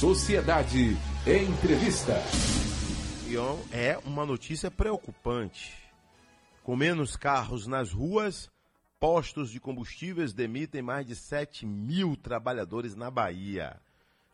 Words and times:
Sociedade 0.00 0.96
Entrevista. 1.26 2.12
É 3.72 3.98
uma 4.06 4.24
notícia 4.24 4.70
preocupante. 4.70 5.74
Com 6.62 6.76
menos 6.76 7.16
carros 7.16 7.66
nas 7.66 7.92
ruas, 7.92 8.48
postos 9.00 9.50
de 9.50 9.58
combustíveis 9.58 10.32
demitem 10.32 10.82
mais 10.82 11.04
de 11.04 11.16
7 11.16 11.66
mil 11.66 12.16
trabalhadores 12.16 12.94
na 12.94 13.10
Bahia. 13.10 13.80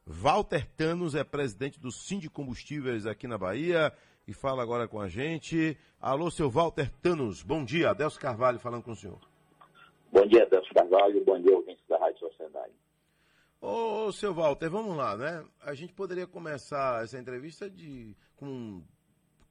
Walter 0.07 0.69
Tanos 0.77 1.15
é 1.15 1.25
presidente 1.25 1.81
do 1.81 1.91
Sindicato 1.91 2.35
Combustíveis 2.35 3.07
aqui 3.07 3.27
na 3.27 3.39
Bahia 3.39 3.91
e 4.29 4.35
fala 4.35 4.63
agora 4.63 4.87
com 4.87 5.01
a 5.01 5.09
gente. 5.09 5.79
Alô, 5.99 6.31
seu 6.31 6.51
Walter 6.51 6.91
Tanos, 7.01 7.43
bom 7.43 7.65
dia. 7.65 7.93
Adelso 7.93 8.21
Carvalho 8.21 8.59
falando 8.59 8.83
com 8.83 8.93
o 8.93 8.97
senhor. 8.97 9.21
Bom 10.13 10.27
dia, 10.27 10.43
Adelso 10.43 10.69
Carvalho, 10.75 11.25
bom 11.25 11.41
dia, 11.41 11.57
ouvintes 11.57 11.83
da 11.89 11.97
Rádio 11.97 12.19
Sociedade. 12.19 12.84
Ô, 13.67 14.09
ô, 14.09 14.13
seu 14.13 14.35
Walter, 14.35 14.69
vamos 14.69 14.95
lá, 14.95 15.17
né? 15.17 15.43
A 15.63 15.73
gente 15.73 15.95
poderia 15.95 16.27
começar 16.27 17.03
essa 17.03 17.19
entrevista 17.19 17.71
de, 17.71 18.15
com, 18.37 18.85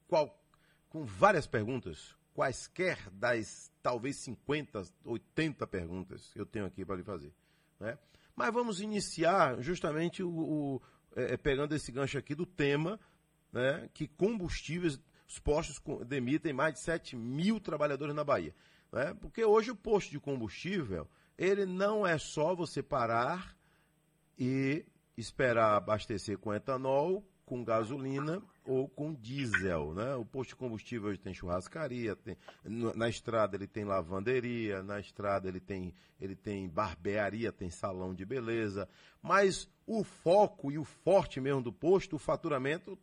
qual, 0.07 0.39
com 0.87 1.03
várias 1.03 1.47
perguntas, 1.47 2.15
quaisquer 2.31 3.09
das 3.09 3.71
talvez 3.81 4.17
50, 4.17 4.83
80 5.03 5.65
perguntas 5.65 6.31
que 6.31 6.39
eu 6.39 6.45
tenho 6.45 6.67
aqui 6.67 6.85
para 6.85 6.97
lhe 6.97 7.03
fazer. 7.03 7.33
Né? 7.79 7.97
Mas 8.35 8.53
vamos 8.53 8.81
iniciar 8.81 9.59
justamente 9.63 10.21
o, 10.21 10.29
o 10.29 10.81
é, 11.15 11.33
é, 11.33 11.37
pegando 11.37 11.73
esse 11.73 11.91
gancho 11.91 12.19
aqui 12.19 12.35
do 12.35 12.45
tema, 12.45 12.99
né, 13.51 13.89
que 13.95 14.07
combustíveis, 14.07 15.01
os 15.27 15.39
postos 15.39 15.81
demitem 16.05 16.53
mais 16.53 16.75
de 16.75 16.81
7 16.81 17.15
mil 17.15 17.59
trabalhadores 17.59 18.13
na 18.13 18.23
Bahia. 18.23 18.53
Né? 18.91 19.11
Porque 19.19 19.43
hoje 19.43 19.71
o 19.71 19.75
posto 19.75 20.11
de 20.11 20.19
combustível, 20.19 21.09
ele 21.35 21.65
não 21.65 22.05
é 22.05 22.19
só 22.19 22.53
você 22.53 22.83
parar 22.83 23.57
e 24.37 24.85
esperar 25.17 25.75
abastecer 25.75 26.37
com 26.37 26.53
etanol, 26.53 27.23
com 27.45 27.63
gasolina 27.63 28.41
ou 28.65 28.87
com 28.87 29.13
diesel, 29.13 29.93
né? 29.93 30.15
O 30.15 30.25
posto 30.25 30.49
de 30.49 30.55
combustível 30.55 31.09
hoje 31.09 31.19
tem 31.19 31.33
churrascaria, 31.33 32.15
tem, 32.15 32.37
na 32.63 33.09
estrada 33.09 33.55
ele 33.55 33.67
tem 33.67 33.83
lavanderia, 33.83 34.81
na 34.81 34.99
estrada 34.99 35.47
ele 35.47 35.59
tem, 35.59 35.93
ele 36.19 36.35
tem 36.35 36.67
barbearia, 36.69 37.51
tem 37.51 37.69
salão 37.69 38.13
de 38.13 38.25
beleza, 38.25 38.87
mas 39.21 39.69
o 39.85 40.03
foco 40.03 40.71
e 40.71 40.77
o 40.77 40.85
forte 40.85 41.41
mesmo 41.41 41.61
do 41.61 41.73
posto, 41.73 42.15
o 42.15 42.19
faturamento 42.19 42.97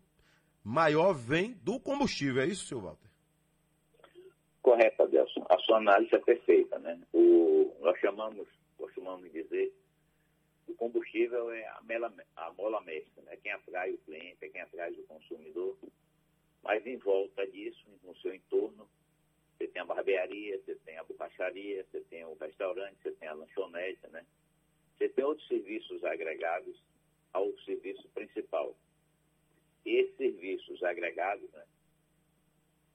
maior 0.64 1.12
vem 1.12 1.52
do 1.62 1.78
combustível, 1.78 2.42
é 2.42 2.46
isso, 2.46 2.66
senhor 2.66 2.82
Walter? 2.82 3.10
Correto, 4.62 5.02
Adelson. 5.02 5.44
A 5.48 5.58
sua 5.58 5.78
análise 5.78 6.14
é 6.14 6.18
perfeita, 6.18 6.78
né? 6.78 6.98
O, 7.12 7.74
nós 7.80 7.98
chamamos, 7.98 8.46
costumamos 8.76 9.30
dizer, 9.32 9.72
o 10.70 10.74
combustível 10.74 11.50
é 11.50 11.66
a, 11.66 11.80
mela, 11.82 12.12
a 12.36 12.52
mola 12.52 12.80
mestra, 12.82 13.22
né? 13.24 13.36
quem 13.42 13.52
atrai 13.52 13.92
o 13.92 13.98
cliente, 13.98 14.38
é 14.40 14.48
quem 14.48 14.60
atrai 14.60 14.92
o 14.92 15.02
consumidor. 15.04 15.76
Mas 16.62 16.86
em 16.86 16.96
volta 16.98 17.46
disso, 17.46 17.84
no 18.02 18.14
seu 18.16 18.34
entorno, 18.34 18.88
você 19.56 19.68
tem 19.68 19.82
a 19.82 19.84
barbearia, 19.84 20.58
você 20.58 20.74
tem 20.76 20.96
a 20.98 21.04
borracharia, 21.04 21.84
você 21.90 22.00
tem 22.02 22.24
o 22.24 22.34
restaurante, 22.34 22.96
você 23.02 23.12
tem 23.12 23.28
a 23.28 23.34
lanchonete, 23.34 24.06
né? 24.08 24.24
Você 24.96 25.08
tem 25.08 25.24
outros 25.24 25.46
serviços 25.48 26.04
agregados 26.04 26.76
ao 27.32 27.52
serviço 27.60 28.08
principal. 28.10 28.76
Esses 29.84 30.16
serviços 30.16 30.82
agregados, 30.82 31.50
né, 31.52 31.64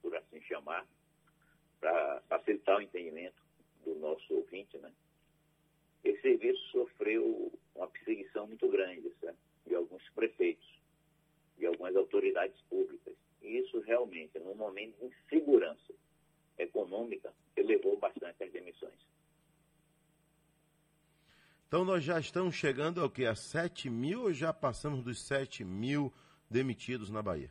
por 0.00 0.16
assim 0.16 0.40
chamar, 0.42 0.86
para 1.80 2.20
facilitar 2.28 2.78
o 2.78 2.82
entendimento 2.82 3.42
do 3.84 3.94
nosso 3.96 4.34
ouvinte, 4.34 4.78
né? 4.78 4.92
Esse 6.04 6.22
serviço 6.22 6.62
sofreu 6.70 7.52
uma 7.76 7.88
perseguição 7.88 8.46
muito 8.46 8.68
grande 8.68 9.10
certo? 9.20 9.38
de 9.66 9.74
alguns 9.74 10.02
prefeitos, 10.10 10.66
de 11.58 11.66
algumas 11.66 11.94
autoridades 11.96 12.60
públicas. 12.62 13.14
E 13.42 13.58
isso 13.58 13.80
realmente, 13.80 14.38
num 14.38 14.54
momento 14.54 14.98
de 14.98 15.06
insegurança 15.06 15.92
econômica, 16.58 17.32
elevou 17.56 17.96
bastante 17.98 18.42
as 18.42 18.50
demissões. 18.50 19.06
Então 21.68 21.84
nós 21.84 22.02
já 22.04 22.18
estamos 22.18 22.54
chegando 22.54 23.00
ao 23.00 23.10
que? 23.10 23.26
A 23.26 23.34
7 23.34 23.90
mil 23.90 24.22
ou 24.22 24.32
já 24.32 24.52
passamos 24.52 25.02
dos 25.02 25.20
7 25.26 25.64
mil 25.64 26.12
demitidos 26.48 27.10
na 27.10 27.22
Bahia? 27.22 27.50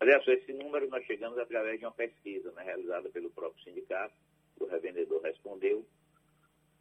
Aliás, 0.00 0.26
esse 0.28 0.52
número 0.52 0.88
nós 0.88 1.04
chegamos 1.06 1.38
através 1.38 1.78
de 1.78 1.86
uma 1.86 1.92
pesquisa 1.92 2.50
né, 2.52 2.62
realizada 2.64 3.08
pelo 3.08 3.30
próprio 3.30 3.62
sindicato, 3.64 4.14
o 4.60 4.66
revendedor 4.66 5.22
respondeu, 5.22 5.86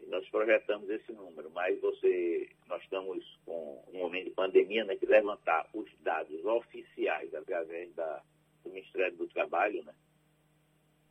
nós 0.07 0.27
projetamos 0.29 0.89
esse 0.89 1.11
número, 1.11 1.49
mas 1.51 1.79
você, 1.81 2.49
nós 2.67 2.81
estamos 2.83 3.23
com 3.45 3.83
um 3.93 3.99
momento 3.99 4.25
de 4.25 4.31
pandemia, 4.31 4.85
né, 4.85 4.95
que 4.95 5.05
levantar 5.05 5.67
os 5.73 5.89
dados 6.01 6.43
oficiais 6.45 7.33
através 7.33 7.93
da, 7.95 8.21
do 8.63 8.69
Ministério 8.69 9.17
do 9.17 9.27
Trabalho, 9.27 9.83
né, 9.83 9.93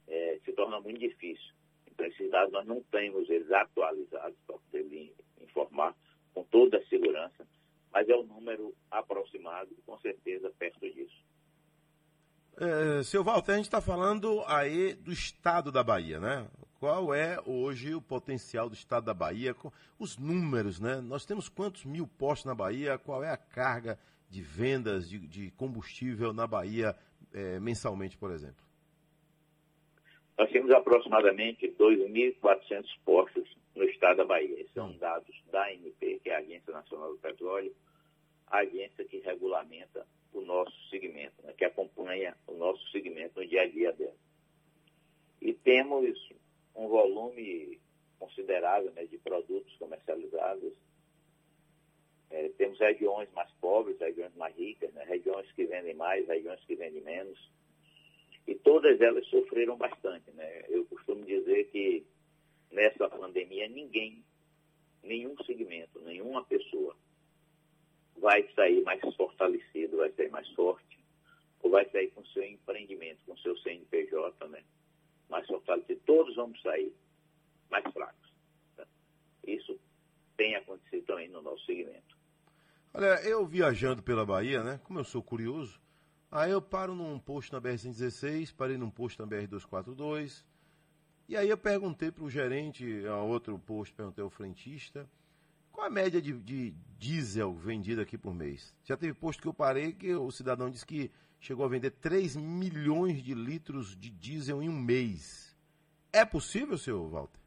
é, 0.08 0.40
se 0.44 0.52
torna 0.52 0.80
muito 0.80 1.00
difícil. 1.00 1.52
Então, 1.90 2.06
esses 2.06 2.30
dados 2.30 2.52
nós 2.52 2.66
não 2.66 2.82
temos 2.84 3.28
eles 3.30 3.50
atualizados 3.50 4.36
para 4.46 4.58
poder 4.58 5.14
informar 5.40 5.94
com 6.32 6.42
toda 6.44 6.78
a 6.78 6.86
segurança, 6.86 7.46
mas 7.92 8.08
é 8.08 8.16
um 8.16 8.24
número 8.24 8.74
aproximado, 8.90 9.70
com 9.86 9.98
certeza 9.98 10.50
perto 10.58 10.80
disso. 10.80 11.24
É, 12.56 13.02
seu 13.02 13.24
Walter, 13.24 13.52
a 13.52 13.56
gente 13.56 13.64
está 13.64 13.80
falando 13.80 14.42
aí 14.46 14.94
do 14.94 15.12
estado 15.12 15.72
da 15.72 15.82
Bahia, 15.82 16.20
né? 16.20 16.46
Qual 16.78 17.14
é 17.14 17.38
hoje 17.46 17.94
o 17.94 18.00
potencial 18.00 18.68
do 18.68 18.74
estado 18.74 19.06
da 19.06 19.14
Bahia? 19.14 19.54
Os 19.98 20.18
números, 20.18 20.80
né? 20.80 21.00
Nós 21.00 21.24
temos 21.24 21.48
quantos 21.48 21.84
mil 21.84 22.06
postos 22.06 22.46
na 22.46 22.54
Bahia? 22.54 22.98
Qual 22.98 23.22
é 23.22 23.30
a 23.30 23.36
carga 23.36 23.98
de 24.28 24.42
vendas 24.42 25.08
de, 25.08 25.18
de 25.18 25.50
combustível 25.52 26.32
na 26.32 26.46
Bahia 26.46 26.96
é, 27.32 27.58
mensalmente, 27.60 28.16
por 28.16 28.30
exemplo? 28.30 28.64
Nós 30.36 30.50
temos 30.50 30.70
aproximadamente 30.72 31.68
2.400 31.78 32.84
postos 33.04 33.56
no 33.74 33.84
estado 33.84 34.18
da 34.18 34.24
Bahia. 34.24 34.60
Esses 34.60 34.72
são 34.72 34.88
hum. 34.88 34.98
dados 34.98 35.34
da 35.50 35.64
ANP, 35.66 36.20
que 36.22 36.30
é 36.30 36.34
a 36.34 36.38
Agência 36.38 36.72
Nacional 36.72 37.12
do 37.12 37.18
Petróleo, 37.18 37.74
a 38.48 38.58
agência 38.58 39.04
que 39.04 39.18
regulamenta 39.18 40.06
o 40.32 40.40
nosso 40.40 40.74
segmento, 40.90 41.34
né, 41.42 41.52
que 41.56 41.64
acompanha 41.64 42.36
o 42.46 42.54
nosso 42.54 42.86
segmento 42.90 43.40
no 43.40 43.46
dia 43.46 43.62
a 43.62 43.68
dia 43.68 43.92
dela. 43.92 44.14
E 45.40 45.52
temos 45.52 46.32
um 46.74 46.88
volume 46.88 47.80
considerável 48.18 48.90
né, 48.92 49.04
de 49.04 49.18
produtos 49.18 49.74
comercializados. 49.76 50.72
É, 52.30 52.48
temos 52.50 52.78
regiões 52.78 53.30
mais 53.32 53.50
pobres, 53.60 53.98
regiões 53.98 54.34
mais 54.34 54.56
ricas, 54.56 54.92
né, 54.92 55.04
regiões 55.04 55.50
que 55.52 55.66
vendem 55.66 55.94
mais, 55.94 56.26
regiões 56.26 56.60
que 56.64 56.74
vendem 56.74 57.02
menos. 57.02 57.38
E 58.46 58.54
todas 58.54 59.00
elas 59.00 59.26
sofreram 59.26 59.76
bastante. 59.76 60.30
Né? 60.32 60.64
Eu 60.68 60.84
costumo 60.86 61.24
dizer 61.24 61.70
que 61.70 62.04
nessa 62.70 63.08
pandemia 63.08 63.68
ninguém, 63.68 64.24
nenhum 65.02 65.36
segmento, 65.44 66.00
nenhuma 66.00 66.44
pessoa 66.44 66.96
vai 68.16 68.46
sair 68.54 68.82
mais 68.82 69.00
fortalecido, 69.16 69.98
vai 69.98 70.10
sair 70.12 70.30
mais 70.30 70.48
forte, 70.50 70.98
ou 71.62 71.70
vai 71.70 71.88
sair 71.90 72.10
com 72.10 72.24
seu 72.26 72.44
empreendimento, 72.44 73.18
com 73.26 73.36
seu 73.38 73.56
CNPJ, 73.58 74.48
né? 74.48 74.62
Mais 75.28 75.46
fortalecido. 75.46 76.00
Todos 76.06 76.34
vamos 76.36 76.60
sair 76.62 76.92
mais 77.70 77.84
fracos. 77.92 78.32
Isso 79.46 79.78
tem 80.36 80.54
acontecido 80.56 81.04
também 81.04 81.28
no 81.28 81.42
nosso 81.42 81.64
segmento. 81.64 82.16
Olha, 82.92 83.20
eu 83.24 83.44
viajando 83.46 84.02
pela 84.02 84.24
Bahia, 84.24 84.62
né? 84.62 84.80
Como 84.84 84.98
eu 84.98 85.04
sou 85.04 85.22
curioso, 85.22 85.80
aí 86.30 86.52
eu 86.52 86.62
paro 86.62 86.94
num 86.94 87.18
posto 87.18 87.52
na 87.52 87.60
BR-116, 87.60 88.54
parei 88.54 88.76
num 88.76 88.90
posto 88.90 89.20
na 89.20 89.28
BR-242, 89.28 90.44
e 91.28 91.36
aí 91.36 91.48
eu 91.48 91.58
perguntei 91.58 92.12
para 92.12 92.24
o 92.24 92.30
gerente, 92.30 93.04
a 93.06 93.16
outro 93.22 93.58
posto, 93.58 93.94
perguntei 93.94 94.22
ao 94.22 94.30
frentista, 94.30 95.08
qual 95.72 95.88
a 95.88 95.90
média 95.90 96.22
de, 96.22 96.32
de, 96.34 96.70
diesel 96.96 97.52
vendido 97.52 98.00
aqui 98.00 98.16
por 98.16 98.32
mês? 98.32 98.72
Já 98.84 98.96
teve 98.96 99.12
posto 99.12 99.42
que 99.42 99.48
eu 99.48 99.54
parei 99.54 99.92
que 99.92 100.14
o 100.14 100.30
cidadão 100.30 100.70
disse 100.70 100.86
que 100.86 101.10
chegou 101.44 101.66
a 101.66 101.68
vender 101.68 101.90
3 101.90 102.36
milhões 102.36 103.22
de 103.22 103.34
litros 103.34 103.94
de 103.94 104.08
diesel 104.08 104.62
em 104.62 104.68
um 104.70 104.80
mês. 104.80 105.54
É 106.10 106.24
possível, 106.24 106.78
senhor 106.78 107.06
Walter? 107.06 107.38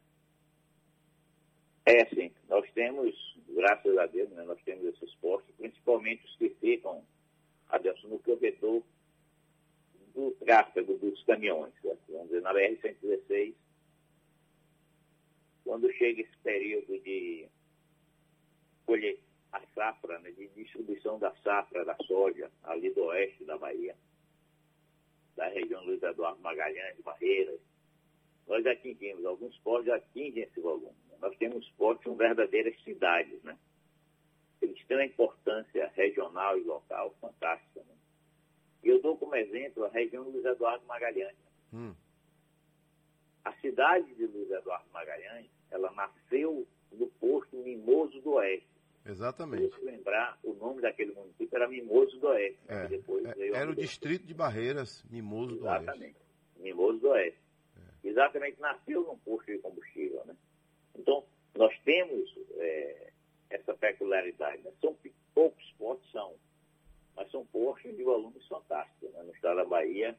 É, 1.84 2.06
sim. 2.06 2.30
Nós 2.48 2.70
temos, 2.74 3.12
graças 3.48 3.98
a 3.98 4.06
Deus, 4.06 4.30
né, 4.30 4.44
nós 4.44 4.62
temos 4.62 4.84
esses 4.84 5.12
postos, 5.16 5.52
principalmente 5.56 6.24
os 6.26 6.36
que 6.36 6.50
ficam, 6.60 7.04
Adelson, 7.70 8.06
no 8.06 8.20
corredor 8.20 8.84
do 10.14 10.30
tráfego 10.44 10.96
dos 10.98 11.20
caminhões. 11.24 11.72
Certo? 11.82 12.00
Vamos 12.08 12.28
dizer, 12.28 12.42
na 12.42 12.54
BR-116, 12.54 13.54
quando 15.64 15.92
chega 15.94 16.22
esse 16.22 16.36
período 16.44 17.00
de 17.00 17.48
colher 18.86 19.18
a 19.52 19.60
safra, 19.74 20.18
né, 20.20 20.30
de 20.32 20.48
distribuição 20.48 21.18
da 21.18 21.34
safra 21.36 21.84
da 21.84 21.96
soja 22.06 22.50
ali 22.64 22.90
do 22.90 23.04
oeste 23.04 23.44
da 23.44 23.56
Bahia, 23.56 23.96
da 25.36 25.48
região 25.48 25.84
Luiz 25.84 26.02
Eduardo 26.02 26.40
Magalhães, 26.40 27.00
Barreiras. 27.00 27.60
Nós 28.46 28.66
atingimos, 28.66 29.24
alguns 29.24 29.56
portos 29.58 29.92
atingem 29.92 30.42
esse 30.42 30.60
volume. 30.60 30.96
Nós 31.20 31.36
temos 31.36 31.68
portos 31.70 32.04
com 32.04 32.14
verdadeiras 32.14 32.78
cidades, 32.82 33.42
né? 33.42 33.58
Eles 34.60 34.84
tem 34.86 34.96
uma 34.96 35.04
importância 35.04 35.92
regional 35.94 36.58
e 36.58 36.62
local 36.62 37.14
fantástica. 37.20 37.80
Né? 37.80 37.94
E 38.82 38.88
eu 38.88 39.00
dou 39.00 39.16
como 39.16 39.34
exemplo 39.36 39.84
a 39.84 39.88
região 39.88 40.24
Luiz 40.24 40.44
Eduardo 40.44 40.84
Magalhães. 40.86 41.36
Hum. 41.72 41.94
A 43.44 43.52
cidade 43.60 44.12
de 44.14 44.26
Luiz 44.26 44.50
Eduardo 44.50 44.88
Magalhães, 44.92 45.48
ela 45.70 45.92
nasceu 45.92 46.66
no 46.92 47.06
posto 47.20 47.56
Mimoso 47.56 48.20
do 48.20 48.32
Oeste. 48.32 48.77
Exatamente. 49.08 49.74
Se 49.74 49.84
lembrar, 49.84 50.38
o 50.44 50.52
nome 50.52 50.82
daquele 50.82 51.12
município 51.12 51.56
era 51.56 51.66
Mimoso 51.66 52.18
do 52.18 52.26
Oeste. 52.28 52.60
É, 52.68 52.86
depois 52.88 53.24
é, 53.24 53.48
era 53.48 53.70
o 53.70 53.74
distrito 53.74 54.26
de 54.26 54.34
Barreiras, 54.34 55.02
Mimoso 55.10 55.56
do 55.56 55.64
Oeste. 55.64 55.82
Exatamente. 55.82 56.16
Mimoso 56.58 56.98
do 56.98 57.08
Oeste. 57.08 57.40
É. 57.76 58.08
Exatamente, 58.08 58.60
nasceu 58.60 59.02
num 59.04 59.16
posto 59.18 59.46
de 59.50 59.58
combustível. 59.58 60.22
Né? 60.26 60.36
Então, 60.94 61.24
nós 61.56 61.74
temos 61.84 62.36
é, 62.56 63.10
essa 63.48 63.72
peculiaridade. 63.74 64.62
Né? 64.62 64.72
São 64.80 64.94
poucos 65.34 65.74
postos, 65.78 66.10
são, 66.12 66.34
mas 67.16 67.30
são 67.30 67.46
postos 67.46 67.96
de 67.96 68.02
volumes 68.02 68.46
fantásticos 68.46 69.10
né? 69.14 69.22
no 69.22 69.32
estado 69.32 69.56
da 69.56 69.64
Bahia, 69.64 70.14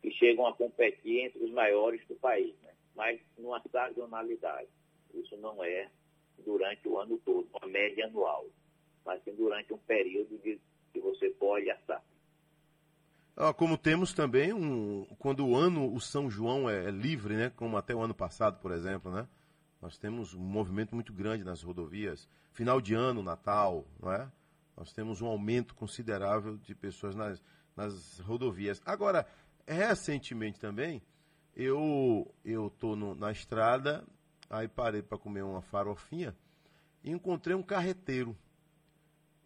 que 0.00 0.10
chegam 0.12 0.46
a 0.46 0.54
competir 0.54 1.26
entre 1.26 1.44
os 1.44 1.50
maiores 1.50 2.00
do 2.06 2.14
país, 2.14 2.54
né? 2.62 2.72
mas 2.94 3.20
numa 3.36 3.62
sazonalidade. 3.70 4.68
Isso 5.12 5.36
não 5.36 5.62
é 5.62 5.90
durante 6.44 6.88
o 6.88 6.98
ano 6.98 7.18
todo, 7.24 7.48
uma 7.54 7.68
média 7.68 8.06
anual, 8.06 8.46
mas 9.04 9.22
sim 9.24 9.34
durante 9.34 9.72
um 9.72 9.78
período 9.78 10.38
de, 10.38 10.60
que 10.92 11.00
você 11.00 11.30
pode 11.30 11.70
assar. 11.70 12.02
Ah, 13.36 13.52
como 13.52 13.76
temos 13.76 14.14
também 14.14 14.52
um, 14.54 15.04
quando 15.18 15.46
o 15.46 15.54
ano, 15.54 15.92
o 15.92 16.00
São 16.00 16.30
João 16.30 16.70
é, 16.70 16.86
é, 16.86 16.90
livre, 16.90 17.34
né? 17.34 17.50
Como 17.54 17.76
até 17.76 17.94
o 17.94 18.00
ano 18.00 18.14
passado, 18.14 18.58
por 18.60 18.72
exemplo, 18.72 19.12
né? 19.12 19.28
Nós 19.80 19.98
temos 19.98 20.32
um 20.32 20.40
movimento 20.40 20.94
muito 20.94 21.12
grande 21.12 21.44
nas 21.44 21.62
rodovias. 21.62 22.26
Final 22.52 22.80
de 22.80 22.94
ano, 22.94 23.22
Natal, 23.22 23.84
não 24.00 24.10
é? 24.10 24.32
Nós 24.74 24.90
temos 24.92 25.20
um 25.20 25.26
aumento 25.26 25.74
considerável 25.74 26.56
de 26.56 26.74
pessoas 26.74 27.14
nas, 27.14 27.42
nas 27.76 28.18
rodovias. 28.20 28.80
Agora, 28.86 29.26
recentemente 29.66 30.58
também, 30.58 31.02
eu 31.54 32.34
eu 32.42 32.70
tô 32.70 32.96
na 32.96 33.30
estrada 33.30 34.02
Aí 34.48 34.68
parei 34.68 35.02
para 35.02 35.18
comer 35.18 35.42
uma 35.42 35.60
farofinha 35.60 36.36
e 37.02 37.10
encontrei 37.10 37.54
um 37.54 37.62
carreteiro. 37.62 38.36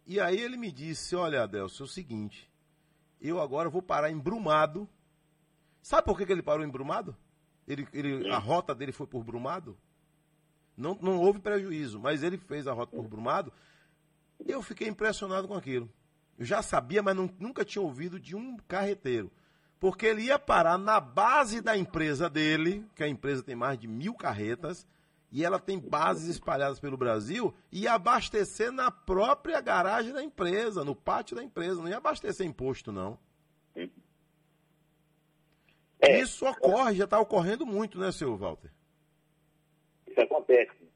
E 0.06 0.20
aí 0.20 0.38
ele 0.41 0.56
me 0.56 0.70
disse: 0.70 1.17
Olha, 1.17 1.43
Adelson, 1.43 1.85
é 1.85 1.87
o 1.87 1.88
seguinte, 1.88 2.50
eu 3.20 3.41
agora 3.41 3.70
vou 3.70 3.82
parar 3.82 4.11
em 4.11 4.19
Brumado. 4.19 4.88
Sabe 5.82 6.05
por 6.05 6.17
que, 6.17 6.26
que 6.26 6.32
ele 6.32 6.43
parou 6.43 6.64
em 6.64 6.70
Brumado? 6.70 7.17
Ele, 7.67 7.87
ele, 7.93 8.31
a 8.31 8.38
rota 8.38 8.75
dele 8.75 8.93
foi 8.93 9.06
por 9.06 9.23
Brumado? 9.25 9.79
Não, 10.76 10.99
não 11.00 11.19
houve 11.19 11.38
prejuízo, 11.38 12.00
mas 12.00 12.23
ele 12.23 12.37
fez 12.38 12.67
a 12.67 12.73
rota 12.73 12.97
por 12.97 13.06
Brumado. 13.06 13.52
Eu 14.47 14.62
fiquei 14.62 14.88
impressionado 14.88 15.47
com 15.47 15.55
aquilo. 15.55 15.91
Eu 16.38 16.44
já 16.44 16.62
sabia, 16.62 17.02
mas 17.02 17.14
não, 17.14 17.31
nunca 17.38 17.64
tinha 17.64 17.82
ouvido 17.82 18.19
de 18.19 18.35
um 18.35 18.56
carreteiro. 18.67 19.31
Porque 19.81 20.06
ele 20.06 20.25
ia 20.25 20.38
parar 20.38 20.77
na 20.79 21.00
base 21.00 21.62
da 21.62 21.77
empresa 21.77 22.29
dele, 22.29 22.87
que 22.94 23.03
a 23.03 23.09
empresa 23.09 23.43
tem 23.43 23.56
mais 23.56 23.79
de 23.79 23.88
mil 23.88 24.15
carretas, 24.15 24.87
e 25.32 25.44
ela 25.44 25.59
tem 25.59 25.79
bases 25.79 26.29
espalhadas 26.29 26.79
pelo 26.79 26.99
Brasil, 26.99 27.55
e 27.73 27.88
abastecer 27.88 28.71
na 28.71 28.91
própria 28.91 29.61
garagem 29.61 30.12
da 30.12 30.23
empresa, 30.23 30.85
no 30.85 30.94
pátio 30.94 31.35
da 31.35 31.43
empresa. 31.43 31.81
Não 31.81 31.88
ia 31.88 31.97
abastecer 31.97 32.47
imposto, 32.47 32.93
não. 32.93 33.19
É, 36.03 36.21
Isso 36.21 36.47
ocorre, 36.47 36.94
já 36.94 37.05
está 37.05 37.21
ocorrendo 37.21 37.67
muito, 37.67 37.99
né, 37.99 38.11
seu 38.11 38.37
Walter? 38.37 38.71
Isso 40.06 40.21
acontece. 40.21 40.88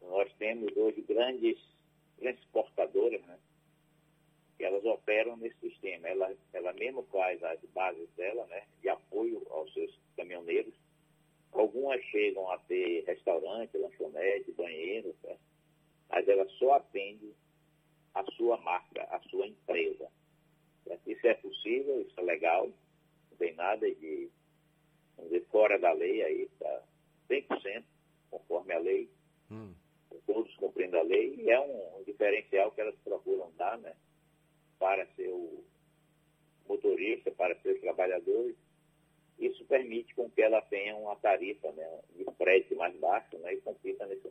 Nós 0.00 0.32
temos 0.38 0.74
hoje 0.76 1.02
grandes 1.02 1.58
transportadoras, 2.18 3.20
né? 3.26 3.36
Elas 4.64 4.84
operam 4.84 5.36
nesse 5.36 5.58
sistema. 5.58 6.08
Ela, 6.08 6.34
ela 6.52 6.72
mesmo 6.74 7.02
faz 7.04 7.42
as 7.42 7.60
bases 7.74 8.08
dela, 8.16 8.46
né, 8.46 8.64
de 8.80 8.88
apoio 8.88 9.44
aos 9.50 9.72
seus 9.72 9.98
caminhoneiros. 10.16 10.74
Algumas 11.52 12.02
chegam 12.06 12.50
a 12.50 12.58
ter 12.58 13.04
restaurante, 13.04 13.76
lanchonete, 13.76 14.52
banheiro, 14.52 15.14
certo? 15.22 15.40
mas 16.08 16.28
ela 16.28 16.48
só 16.58 16.74
atende 16.74 17.32
a 18.14 18.24
sua 18.32 18.56
marca, 18.58 19.02
a 19.04 19.20
sua 19.28 19.46
empresa. 19.46 20.08
Certo? 20.84 21.10
Isso 21.10 21.26
é 21.26 21.34
possível, 21.34 22.02
isso 22.02 22.18
é 22.18 22.22
legal, 22.22 22.66
não 23.30 23.36
tem 23.38 23.54
nada 23.54 23.92
de, 23.94 24.30
vamos 25.16 25.32
dizer, 25.32 25.46
fora 25.46 25.78
da 25.78 25.92
lei 25.92 26.22
aí, 26.22 26.42
está 26.42 26.82
100% 27.30 27.84
conforme 28.30 28.72
a 28.74 28.78
lei, 28.78 29.08
hum. 29.50 29.72
todos 30.26 30.54
cumprindo 30.56 30.98
a 30.98 31.02
lei, 31.02 31.34
e 31.36 31.50
é 31.50 31.60
um 31.60 32.02
diferencial 32.04 32.72
que 32.72 32.80
elas 32.80 32.96
procuram 33.04 33.50
dar, 33.56 33.78
né? 33.78 33.94
Para 34.84 35.06
seu 35.16 35.64
motorista, 36.68 37.30
para 37.30 37.58
seus 37.62 37.80
trabalhadores, 37.80 38.54
isso 39.38 39.64
permite 39.64 40.14
com 40.14 40.28
que 40.28 40.42
ela 40.42 40.60
tenha 40.60 40.94
uma 40.94 41.16
tarifa 41.16 41.72
né, 41.72 42.00
de 42.14 42.24
preço 42.36 42.76
mais 42.76 42.94
baixo 43.00 43.38
né, 43.38 43.54
e 43.54 43.62
compita 43.62 44.04
nesse 44.04 44.28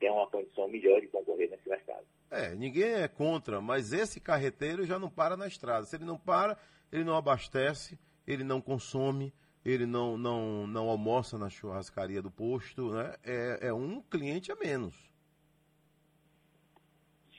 tenha 0.00 0.14
uma 0.14 0.26
condição 0.30 0.66
melhor 0.66 0.98
de 1.02 1.08
concorrer 1.08 1.50
nesse 1.50 1.68
mercado. 1.68 2.06
É, 2.30 2.54
ninguém 2.54 2.94
é 2.94 3.06
contra, 3.06 3.60
mas 3.60 3.92
esse 3.92 4.18
carreteiro 4.18 4.86
já 4.86 4.98
não 4.98 5.10
para 5.10 5.36
na 5.36 5.46
estrada. 5.46 5.84
Se 5.84 5.94
ele 5.94 6.06
não 6.06 6.18
para, 6.18 6.58
ele 6.90 7.04
não 7.04 7.14
abastece, 7.14 7.98
ele 8.26 8.44
não 8.44 8.62
consome, 8.62 9.30
ele 9.62 9.84
não, 9.84 10.16
não, 10.16 10.66
não 10.66 10.88
almoça 10.88 11.36
na 11.36 11.50
churrascaria 11.50 12.22
do 12.22 12.30
posto, 12.30 12.92
né? 12.92 13.14
É, 13.22 13.68
é 13.68 13.72
um 13.74 14.00
cliente 14.00 14.50
a 14.50 14.56
menos. 14.56 15.13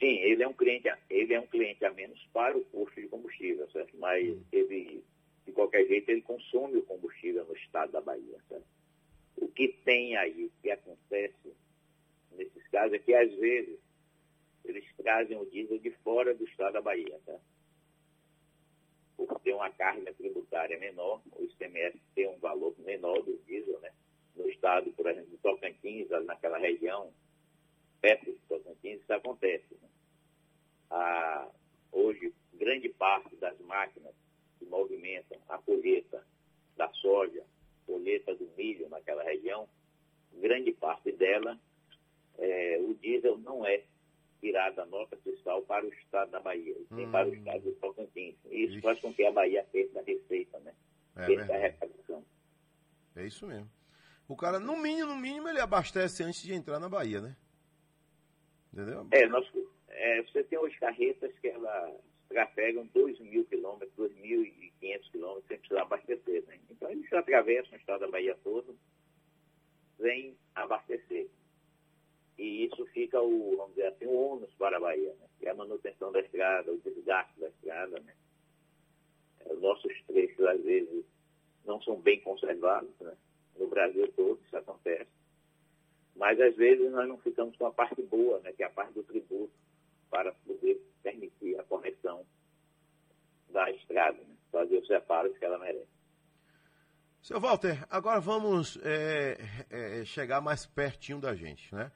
Sim, 0.06 0.19
ele 0.19 0.44
é 0.44 0.48
um 0.48 0.54
cliente, 0.54 0.88
ele 1.10 1.34
é 1.34 1.40
um 1.40 1.48
cliente 1.48 1.84
a 1.84 1.92
menos 1.92 2.24
para 2.31 2.56
o 2.56 2.63
posto 2.66 3.02
de 3.02 3.07
combustível, 3.07 3.68
certo? 3.72 3.98
Mas 3.98 4.30
hum. 4.30 4.44
ele, 4.52 5.04
de 5.48 5.52
qualquer 5.52 5.88
jeito, 5.88 6.10
ele 6.10 6.22
consome 6.22 6.78
o 6.78 6.84
combustível 6.84 7.44
no 7.44 7.56
estado 7.56 7.92
da 7.92 8.02
Bahia, 8.02 8.38
certo? 8.48 8.68
O 9.36 9.48
que 9.48 9.69
tem 9.84 10.16
aí, 10.16 10.46
o 10.46 10.52
que 10.62 10.69
acontece 10.69 11.56
nesses 12.34 12.68
casos 12.68 12.94
é 12.94 13.00
que 13.00 13.16
às 13.16 13.34
vezes 13.34 13.80
eles 14.63 14.86
trazem 14.96 15.38
o 15.38 15.46
diesel 15.48 15.80
de 15.80 15.90
fora 16.04 16.36
do 16.36 16.44
estado 16.44 16.74
da 16.74 16.81
Bahia, 16.84 17.19
certo? 17.25 17.42
Por 19.18 19.40
ter 19.40 19.54
uma 19.54 19.72
carga 19.72 20.13
tributária 20.13 20.78
menor, 20.78 21.19
o 21.31 21.46
ICMS 21.46 22.00
tem 22.13 22.28
um 22.28 22.38
valor 22.38 22.75
menor 22.78 23.24
do 23.24 23.36
diesel, 23.48 23.80
né? 23.80 23.92
No 24.36 24.48
estado, 24.50 24.92
por 24.92 25.10
exemplo, 25.10 25.31
de 25.31 25.38
Tocantins, 25.38 26.10
naquela 26.25 26.60
região, 26.60 27.12
perto 28.00 28.25
de 28.25 28.40
Tocantins, 28.48 29.01
isso 29.01 29.12
acontece. 29.12 29.85
Ah, 30.98 31.50
hoje, 31.92 32.34
grande 32.54 32.88
parte 32.88 33.36
das 33.36 33.60
máquinas 33.60 34.14
que 34.58 34.64
movimentam 34.66 35.38
a 35.50 35.58
colheita 35.58 36.25
da 36.78 36.88
soja, 36.94 37.44
colheita 37.86 38.34
do 38.34 38.50
milho 38.56 38.88
naquela 38.88 39.22
região, 39.22 39.68
grande 40.32 40.72
parte 40.72 41.12
dela, 41.12 41.60
é, 42.38 42.80
o 42.80 42.94
diesel 42.94 43.38
não 43.40 43.66
é 43.66 43.84
tirado 44.40 44.75
da 44.75 44.86
nota 44.86 45.18
fiscal 45.18 45.64
para 45.64 45.86
o 45.86 45.90
estado 45.90 46.32
da 46.32 46.40
Bahia, 46.40 46.75
sim 46.88 47.06
hum. 47.06 47.12
para 47.12 47.28
o 47.28 47.34
estado 47.34 47.60
do 47.60 47.74
Tocantins. 47.74 48.36
Isso 48.46 48.75
Ixi. 48.75 48.82
faz 48.82 49.00
com 49.02 49.14
que 49.14 49.25
a 49.25 49.34
Bahia 49.34 49.68
perca 49.70 50.00
a 50.00 50.04
receita, 50.04 50.60
né? 50.62 50.74
É, 51.18 51.25
perca 51.25 51.54
a 51.54 51.58
arrecadação. 51.58 52.25
É 53.18 53.25
isso 53.25 53.46
mesmo. 53.46 53.70
O 54.30 54.36
cara, 54.38 54.62
no 54.62 54.78
mínimo, 54.78 55.08
no 55.08 55.18
mínimo, 55.18 55.50
ele 55.50 55.60
abastece 55.60 56.24
antes 56.24 56.42
de 56.42 56.54
entrar 56.54 56.80
na 56.80 56.88
Bahia, 56.88 57.20
né? 57.20 57.36
Entendeu? 58.72 59.08
É, 59.12 59.28
nós, 59.28 59.46
é, 59.96 60.22
você 60.24 60.44
tem 60.44 60.60
hoje 60.60 60.78
carretas 60.78 61.32
que 61.40 61.48
elas 61.48 61.96
trafegam 62.28 62.86
2 62.94 63.20
mil 63.20 63.46
quilômetros, 63.46 63.92
2.500 63.98 65.12
quilômetros 65.12 65.48
sem 65.48 65.58
precisar 65.58 65.82
abastecer. 65.84 66.44
Né? 66.46 66.60
Então 66.70 66.90
eles 66.90 67.12
atravessam 67.14 67.74
o 67.74 67.75
estado 67.75 68.02
da 68.02 68.08
Bahia 68.08 68.38
todo, 68.44 68.78
vêm 70.00 70.36
abastecer. 70.54 71.28
E 72.38 72.66
isso 72.66 72.86
fica 72.88 73.22
o, 73.22 73.56
vamos 73.56 73.75
dizer 73.75 73.88
assim, 73.88 74.06
o 74.06 74.34
ônus 74.34 74.54
para 74.56 74.78
a 74.78 74.80
Bahia, 74.80 75.14
né? 75.14 75.28
que 75.40 75.48
é 75.48 75.52
a 75.52 75.56
manutenção 75.56 76.12
da 76.12 76.20
estrada, 76.20 76.72
o 76.72 76.78
desgaste 76.80 77.40
da 77.40 77.48
estrada. 77.48 78.00
Né? 78.00 78.14
É, 79.46 79.54
os 79.54 79.62
nossos 79.62 79.94
trechos, 80.06 80.46
às 80.46 80.62
vezes, 80.62 81.06
não 81.64 81.82
são 81.82 81.96
bem 82.02 82.20
conservados, 82.22 82.92
né? 83.00 83.16
no 83.58 83.68
Brasil 83.68 84.12
todo 84.14 84.42
isso 84.46 84.58
acontece. 84.58 85.10
Mas 86.16 86.40
às 86.40 86.56
vezes 86.56 86.92
nós 86.92 87.08
não 87.08 87.18
ficamos 87.18 87.56
com 87.58 87.66
a 87.66 87.72
parte 87.72 88.02
boa, 88.02 88.40
né, 88.40 88.54
que 88.54 88.64
é 88.64 88.66
a 88.66 88.70
parte 88.70 88.94
do 88.94 89.04
tributo, 89.04 89.52
para 90.10 90.34
poder 90.34 90.82
permitir 91.04 91.60
a 91.60 91.64
correção 91.64 92.26
da 93.50 93.70
estrada, 93.72 94.18
né, 94.18 94.36
fazer 94.52 94.78
os 94.78 94.90
reparos 94.90 95.38
que 95.38 95.46
ela 95.46 95.58
merece. 95.58 95.88
Seu 97.22 97.40
Walter, 97.40 97.86
agora 97.90 98.20
vamos 98.20 98.78
é, 98.84 99.38
é, 99.70 100.06
chegar 100.06 100.42
mais 100.42 100.66
pertinho 100.66 101.20
da 101.20 101.34
gente, 101.34 101.74
né? 101.74 101.92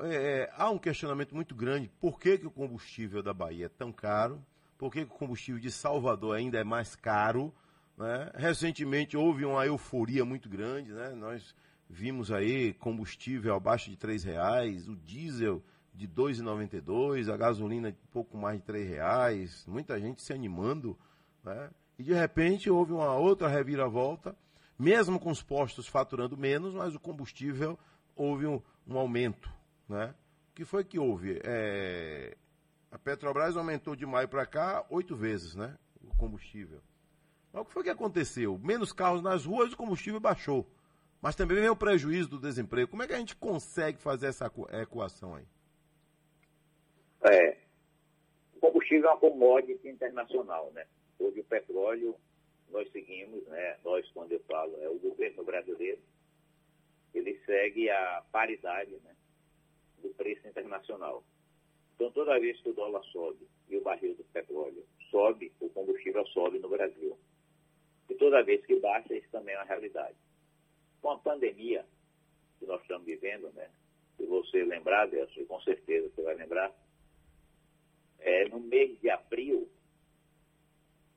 É, 0.00 0.50
há 0.56 0.70
um 0.70 0.78
questionamento 0.78 1.34
muito 1.34 1.54
grande, 1.54 1.88
por 2.00 2.18
que, 2.18 2.38
que 2.38 2.46
o 2.46 2.50
combustível 2.50 3.22
da 3.22 3.34
Bahia 3.34 3.66
é 3.66 3.68
tão 3.68 3.92
caro? 3.92 4.44
Por 4.78 4.90
que, 4.90 5.04
que 5.04 5.12
o 5.12 5.18
combustível 5.18 5.60
de 5.60 5.70
Salvador 5.70 6.36
ainda 6.36 6.58
é 6.58 6.64
mais 6.64 6.96
caro? 6.96 7.52
Né? 7.96 8.30
Recentemente 8.34 9.16
houve 9.16 9.44
uma 9.44 9.66
euforia 9.66 10.24
muito 10.24 10.48
grande, 10.48 10.92
né? 10.92 11.10
Nós 11.10 11.54
vimos 11.88 12.32
aí 12.32 12.72
combustível 12.74 13.54
abaixo 13.54 13.90
de 13.90 13.96
três 13.96 14.24
reais, 14.24 14.88
o 14.88 14.96
diesel 14.96 15.62
de 15.94 16.06
R$ 16.06 16.12
2,92, 16.12 17.32
a 17.32 17.36
gasolina 17.36 17.92
de 17.92 17.98
pouco 18.10 18.36
mais 18.36 18.60
de 18.60 18.72
R$ 18.72 18.84
reais, 18.84 19.64
muita 19.66 20.00
gente 20.00 20.22
se 20.22 20.32
animando, 20.32 20.98
né? 21.44 21.70
E 21.98 22.02
de 22.02 22.14
repente 22.14 22.70
houve 22.70 22.92
uma 22.92 23.14
outra 23.14 23.48
reviravolta, 23.48 24.34
mesmo 24.78 25.20
com 25.20 25.30
os 25.30 25.42
postos 25.42 25.86
faturando 25.86 26.36
menos, 26.36 26.74
mas 26.74 26.94
o 26.94 27.00
combustível 27.00 27.78
houve 28.16 28.46
um, 28.46 28.60
um 28.86 28.96
aumento, 28.96 29.50
né? 29.88 30.14
O 30.50 30.54
que 30.54 30.64
foi 30.64 30.84
que 30.84 30.98
houve? 30.98 31.40
É, 31.44 32.36
a 32.90 32.98
Petrobras 32.98 33.56
aumentou 33.56 33.94
de 33.94 34.04
maio 34.04 34.28
para 34.28 34.46
cá 34.46 34.84
oito 34.90 35.14
vezes, 35.14 35.54
né? 35.54 35.76
O 36.02 36.16
combustível. 36.16 36.80
Mas 37.52 37.62
o 37.62 37.64
que 37.66 37.72
foi 37.72 37.82
que 37.84 37.90
aconteceu? 37.90 38.58
Menos 38.58 38.92
carros 38.92 39.22
nas 39.22 39.44
ruas, 39.44 39.72
o 39.72 39.76
combustível 39.76 40.18
baixou. 40.18 40.66
Mas 41.20 41.36
também 41.36 41.58
vem 41.58 41.68
o 41.68 41.76
prejuízo 41.76 42.30
do 42.30 42.40
desemprego. 42.40 42.90
Como 42.90 43.02
é 43.02 43.06
que 43.06 43.12
a 43.12 43.18
gente 43.18 43.36
consegue 43.36 43.98
fazer 44.00 44.26
essa 44.26 44.50
equação 44.80 45.36
aí? 45.36 45.46
É, 47.24 47.56
o 48.56 48.60
combustível 48.60 49.08
é 49.08 49.12
uma 49.12 49.20
commodity 49.20 49.88
internacional, 49.88 50.70
né? 50.72 50.86
Hoje 51.18 51.40
o 51.40 51.44
petróleo, 51.44 52.16
nós 52.70 52.90
seguimos, 52.90 53.46
né? 53.46 53.78
Nós, 53.84 54.08
quando 54.12 54.32
eu 54.32 54.40
falo, 54.40 54.76
é 54.82 54.88
o 54.88 54.98
governo 54.98 55.44
brasileiro, 55.44 56.00
ele 57.14 57.38
segue 57.44 57.90
a 57.90 58.24
paridade 58.32 58.96
né? 59.04 59.14
do 59.98 60.08
preço 60.10 60.46
internacional. 60.48 61.22
Então, 61.94 62.10
toda 62.10 62.40
vez 62.40 62.60
que 62.60 62.70
o 62.70 62.74
dólar 62.74 63.04
sobe 63.04 63.46
e 63.68 63.76
o 63.76 63.82
barril 63.82 64.14
do 64.16 64.24
petróleo 64.24 64.84
sobe, 65.10 65.52
o 65.60 65.68
combustível 65.68 66.26
sobe 66.28 66.58
no 66.58 66.68
Brasil. 66.68 67.16
E 68.08 68.14
toda 68.14 68.42
vez 68.42 68.64
que 68.66 68.80
baixa, 68.80 69.14
isso 69.14 69.28
também 69.30 69.54
é 69.54 69.58
uma 69.58 69.64
realidade. 69.64 70.16
Com 71.00 71.10
a 71.10 71.18
pandemia 71.18 71.84
que 72.58 72.66
nós 72.66 72.80
estamos 72.82 73.06
vivendo, 73.06 73.52
né? 73.52 73.70
Se 74.16 74.26
você 74.26 74.64
lembrar, 74.64 75.06
Delcio, 75.06 75.46
com 75.46 75.60
certeza 75.60 76.08
você 76.08 76.22
vai 76.22 76.34
lembrar, 76.34 76.72
é, 78.22 78.48
no 78.48 78.60
mês 78.60 78.98
de 79.00 79.10
abril, 79.10 79.68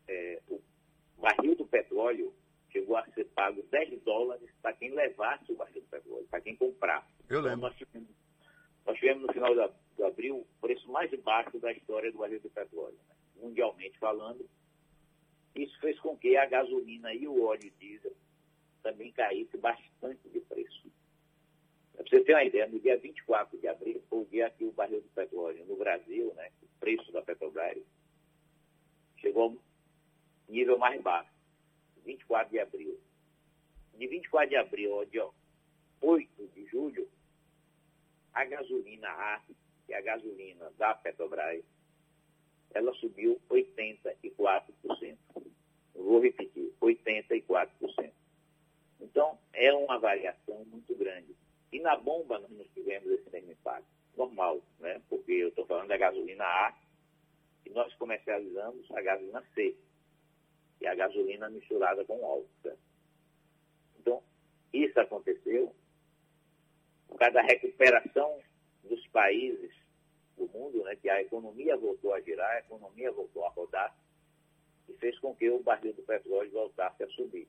é, 0.07 0.41
o 0.47 0.61
barril 1.17 1.55
do 1.55 1.65
petróleo 1.65 2.33
chegou 2.71 2.97
a 2.97 3.05
ser 3.11 3.25
pago 3.25 3.63
10 3.63 4.01
dólares 4.01 4.49
para 4.61 4.73
quem 4.73 4.93
levasse 4.93 5.51
o 5.51 5.55
barril 5.55 5.81
do 5.81 5.87
petróleo, 5.87 6.27
para 6.29 6.41
quem 6.41 6.55
comprar. 6.55 7.07
Eu 7.29 7.39
então, 7.39 7.49
lembro. 7.49 7.61
Nós 7.61 7.77
tivemos, 7.77 8.09
nós 8.85 8.99
tivemos 8.99 9.23
no 9.23 9.33
final 9.33 9.55
da, 9.55 9.71
de 9.95 10.03
abril 10.03 10.37
o 10.37 10.47
preço 10.61 10.91
mais 10.91 11.11
baixo 11.21 11.57
da 11.59 11.71
história 11.71 12.11
do 12.11 12.17
barril 12.17 12.39
do 12.41 12.49
petróleo, 12.49 12.97
né? 13.07 13.15
mundialmente 13.37 13.97
falando. 13.97 14.47
Isso 15.55 15.79
fez 15.79 15.97
com 15.99 16.17
que 16.17 16.35
a 16.35 16.45
gasolina 16.45 17.13
e 17.13 17.27
o 17.27 17.43
óleo 17.43 17.71
diesel 17.79 18.13
também 18.83 19.11
caísse 19.13 19.57
bastante 19.57 20.27
de 20.29 20.39
preço. 20.41 20.91
Para 21.93 22.03
você 22.05 22.21
ter 22.25 22.33
uma 22.33 22.43
ideia, 22.43 22.67
no 22.67 22.77
dia 22.79 22.97
24 22.97 23.57
de 23.57 23.67
abril, 23.67 24.03
foi 24.09 24.19
o 24.19 24.25
dia 24.25 24.49
que 24.49 24.65
o 24.65 24.71
barril 24.73 25.01
do 25.01 25.09
petróleo 25.09 25.65
no 25.65 25.77
Brasil, 25.77 26.33
né, 26.35 26.51
preço 26.85 27.11
da 27.11 27.23
Petrobras, 27.23 27.81
chegou 29.17 29.43
ao 29.45 29.57
nível 30.47 30.77
mais 30.77 31.01
baixo, 31.01 31.31
24 32.05 32.51
de 32.51 32.59
abril. 32.59 32.99
De 33.95 34.05
24 34.05 34.49
de 34.49 34.55
abril 34.55 34.93
ao 34.93 35.05
dia 35.05 35.27
8 35.99 36.47
de 36.53 36.65
julho, 36.67 37.09
a 38.33 38.45
gasolina 38.45 39.09
A, 39.09 39.41
que 39.87 39.93
é 39.93 39.97
a 39.97 40.01
gasolina 40.01 40.69
da 40.77 40.93
Petrobras, 40.93 41.63
ela 42.71 42.93
subiu 42.93 43.41
84%. 43.49 45.17
vou 45.95 46.21
repetir, 46.21 46.71
84%. 46.79 48.11
Então, 49.01 49.39
é 49.53 49.73
uma 49.73 49.97
variação 49.97 50.63
muito 50.65 50.93
grande. 50.93 51.35
E 51.71 51.79
na 51.79 51.95
bomba 51.95 52.37
nós 52.37 52.51
não 52.51 52.63
tivemos 52.75 53.09
esse 53.09 53.27
mesmo 53.31 53.53
impacto. 53.53 53.87
Normal, 54.17 54.61
né? 54.79 55.01
Porque 55.09 55.31
eu 55.31 55.49
estou 55.49 55.65
falando 55.65 55.87
da 55.87 55.97
gasolina 55.97 56.43
A 56.43 56.77
e 57.65 57.69
nós 57.71 57.93
comercializamos 57.95 58.89
a 58.91 59.01
gasolina 59.01 59.43
C, 59.53 59.75
que 60.79 60.85
é 60.85 60.89
a 60.89 60.95
gasolina 60.95 61.49
misturada 61.49 62.05
com 62.05 62.25
álcool. 62.25 62.49
Certo? 62.61 62.79
Então, 63.99 64.23
isso 64.71 64.99
aconteceu 64.99 65.75
por 67.07 67.17
causa 67.17 67.35
da 67.35 67.41
recuperação 67.41 68.39
dos 68.83 69.05
países 69.07 69.71
do 70.37 70.47
mundo, 70.47 70.83
né, 70.83 70.95
que 70.95 71.09
a 71.09 71.21
economia 71.21 71.77
voltou 71.77 72.13
a 72.13 72.21
girar, 72.21 72.51
a 72.51 72.59
economia 72.59 73.11
voltou 73.11 73.45
a 73.45 73.49
rodar, 73.49 73.95
e 74.87 74.93
fez 74.93 75.17
com 75.19 75.33
que 75.33 75.49
o 75.49 75.63
barril 75.63 75.93
do 75.93 76.03
petróleo 76.03 76.51
voltasse 76.51 77.03
a 77.03 77.07
subir. 77.09 77.47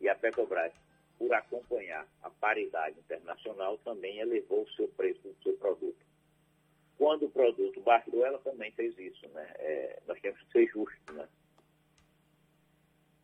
E 0.00 0.08
a 0.08 0.14
Petrobras, 0.14 0.72
por 1.18 1.32
acompanhar 1.32 2.06
a 2.22 2.30
paridade 2.30 2.98
internacional, 2.98 3.78
também 3.78 4.18
elevou 4.18 4.62
o 4.62 4.70
seu 4.70 4.88
preço 4.88 5.20
do 5.22 5.42
seu 5.42 5.56
produto. 5.56 6.04
Quando 6.98 7.26
o 7.26 7.30
produto 7.30 7.80
baixou, 7.80 8.24
ela 8.24 8.38
também 8.38 8.70
fez 8.72 8.98
isso. 8.98 9.28
Né? 9.28 9.52
É, 9.56 10.02
nós 10.06 10.20
temos 10.20 10.40
que 10.42 10.52
ser 10.52 10.66
justos. 10.66 11.14
Né? 11.14 11.28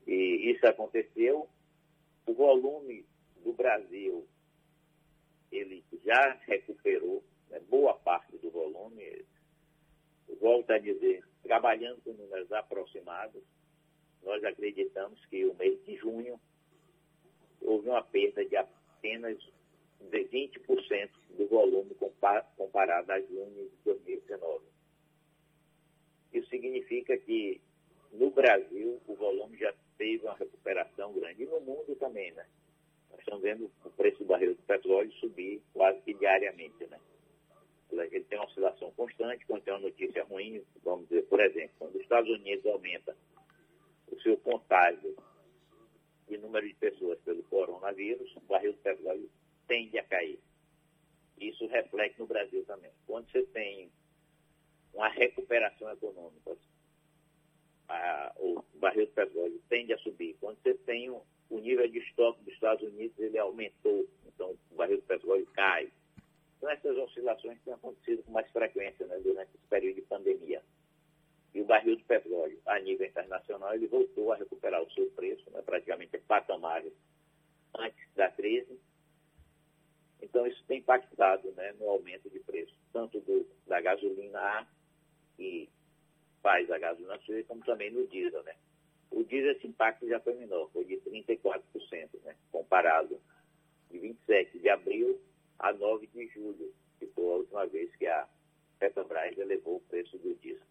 E 0.06 0.52
isso 0.52 0.66
aconteceu. 0.66 1.48
O 2.26 2.34
volume 2.34 3.04
do 3.42 3.52
Brasil 3.52 4.26
ele 5.50 5.84
já 6.04 6.38
recuperou 6.46 7.22
né, 7.50 7.60
boa 7.68 7.94
parte 7.94 8.36
do 8.38 8.50
volume. 8.50 9.24
Volto 10.40 10.70
a 10.70 10.78
dizer, 10.78 11.22
trabalhando 11.42 12.00
com 12.02 12.12
números 12.12 12.50
aproximados, 12.52 13.42
nós 14.22 14.42
acreditamos 14.44 15.24
que 15.26 15.44
o 15.44 15.54
mês 15.54 15.84
de 15.84 15.96
junho 15.96 16.40
houve 17.64 17.88
uma 17.88 18.02
perda 18.02 18.44
de 18.44 18.56
apenas 18.56 19.38
de 20.00 20.24
20% 20.24 21.10
do 21.36 21.46
volume 21.46 21.94
comparado 22.56 23.12
a 23.12 23.20
junho 23.20 23.70
de 23.70 23.84
2019. 23.84 24.64
Isso 26.32 26.48
significa 26.48 27.16
que 27.18 27.60
no 28.12 28.30
Brasil 28.30 29.00
o 29.06 29.14
volume 29.14 29.56
já 29.56 29.72
teve 29.96 30.24
uma 30.24 30.34
recuperação 30.34 31.12
grande 31.12 31.42
e 31.42 31.46
no 31.46 31.60
mundo 31.60 31.94
também, 31.96 32.32
né? 32.32 32.46
Nós 33.10 33.20
estamos 33.20 33.42
vendo 33.42 33.70
o 33.84 33.90
preço 33.90 34.18
do 34.18 34.24
barril 34.24 34.54
do 34.54 34.62
petróleo 34.62 35.12
subir 35.12 35.62
quase 35.72 36.00
que 36.02 36.14
diariamente, 36.14 36.86
né? 36.86 36.98
Ele 37.92 38.24
tem 38.24 38.38
uma 38.38 38.46
oscilação 38.46 38.90
constante, 38.92 39.44
quando 39.46 39.62
tem 39.62 39.74
uma 39.74 39.80
notícia 39.80 40.24
ruim, 40.24 40.62
vamos 40.82 41.06
dizer, 41.08 41.22
por 41.26 41.40
exemplo, 41.40 41.72
quando 41.78 41.94
os 41.96 42.00
Estados 42.00 42.30
Unidos 42.30 42.64
aumenta 42.66 43.14
o 44.10 44.20
seu 44.22 44.36
contágio 44.38 45.14
de 46.32 46.38
número 46.38 46.66
de 46.66 46.74
pessoas 46.74 47.18
pelo 47.20 47.42
coronavírus, 47.44 48.34
o 48.36 48.40
barril 48.40 48.72
do 48.72 48.78
petróleo 48.78 49.30
tende 49.68 49.98
a 49.98 50.04
cair. 50.04 50.38
Isso 51.38 51.66
reflete 51.66 52.18
no 52.18 52.26
Brasil 52.26 52.64
também. 52.64 52.90
Quando 53.06 53.30
você 53.30 53.42
tem 53.44 53.90
uma 54.94 55.08
recuperação 55.08 55.90
econômica, 55.90 56.56
a, 57.88 58.32
o 58.38 58.64
barril 58.74 59.06
do 59.06 59.12
petróleo 59.12 59.62
tende 59.68 59.92
a 59.92 59.98
subir. 59.98 60.34
Quando 60.40 60.56
você 60.62 60.72
tem 60.74 61.10
o, 61.10 61.22
o 61.50 61.58
nível 61.58 61.86
de 61.86 61.98
estoque 61.98 62.42
dos 62.44 62.54
Estados 62.54 62.82
Unidos, 62.88 63.18
ele 63.18 63.38
aumentou, 63.38 64.08
então 64.26 64.56
o 64.70 64.74
barril 64.74 64.96
do 64.96 65.02
petróleo 65.02 65.46
cai. 65.52 65.90
Então 66.56 66.70
essas 66.70 66.96
oscilações 66.96 67.60
têm 67.62 67.74
acontecido 67.74 68.22
com 68.22 68.32
mais 68.32 68.50
frequência 68.50 69.06
né, 69.06 69.18
durante 69.18 69.50
esse 69.54 69.66
período 69.68 69.96
de 69.96 70.02
pandemia. 70.02 70.62
E 71.54 71.60
o 71.60 71.64
barril 71.64 71.96
de 71.96 72.04
petróleo, 72.04 72.58
a 72.64 72.78
nível 72.80 73.06
internacional, 73.06 73.74
ele 73.74 73.86
voltou 73.86 74.32
a 74.32 74.36
recuperar 74.36 74.82
o 74.82 74.90
seu 74.92 75.10
preço, 75.10 75.50
né, 75.50 75.60
praticamente 75.60 76.16
patamares 76.18 76.92
antes 77.76 78.14
da 78.14 78.30
crise. 78.30 78.80
Então, 80.22 80.46
isso 80.46 80.64
tem 80.66 80.78
impactado 80.78 81.50
né, 81.52 81.72
no 81.78 81.88
aumento 81.88 82.30
de 82.30 82.38
preço, 82.40 82.74
tanto 82.92 83.20
do, 83.20 83.46
da 83.66 83.80
gasolina 83.80 84.38
A, 84.38 84.66
que 85.36 85.68
faz 86.42 86.70
a 86.70 86.78
gasolina 86.78 87.18
C, 87.26 87.44
como 87.44 87.62
também 87.64 87.90
no 87.90 88.06
diesel. 88.06 88.42
Né? 88.44 88.54
O 89.10 89.22
diesel, 89.22 89.52
esse 89.52 89.66
impacto 89.66 90.01
já 90.12 90.20
foi 90.20 90.34
menor, 90.34 90.68
foi 90.72 90.84
de 90.84 90.96
34%, 90.98 91.62
né, 92.24 92.36
comparado 92.50 93.18
de 93.90 93.98
27 93.98 94.58
de 94.58 94.68
abril 94.68 95.18
a 95.58 95.72
9 95.72 96.06
de 96.06 96.28
julho, 96.28 96.72
que 96.98 97.06
foi 97.06 97.24
a 97.24 97.36
última 97.36 97.66
vez 97.66 97.94
que 97.96 98.06
a 98.06 98.28
Petrobras 98.78 99.36
elevou 99.38 99.76
o 99.76 99.80
preço 99.80 100.18
do 100.18 100.34
diesel. 100.34 100.66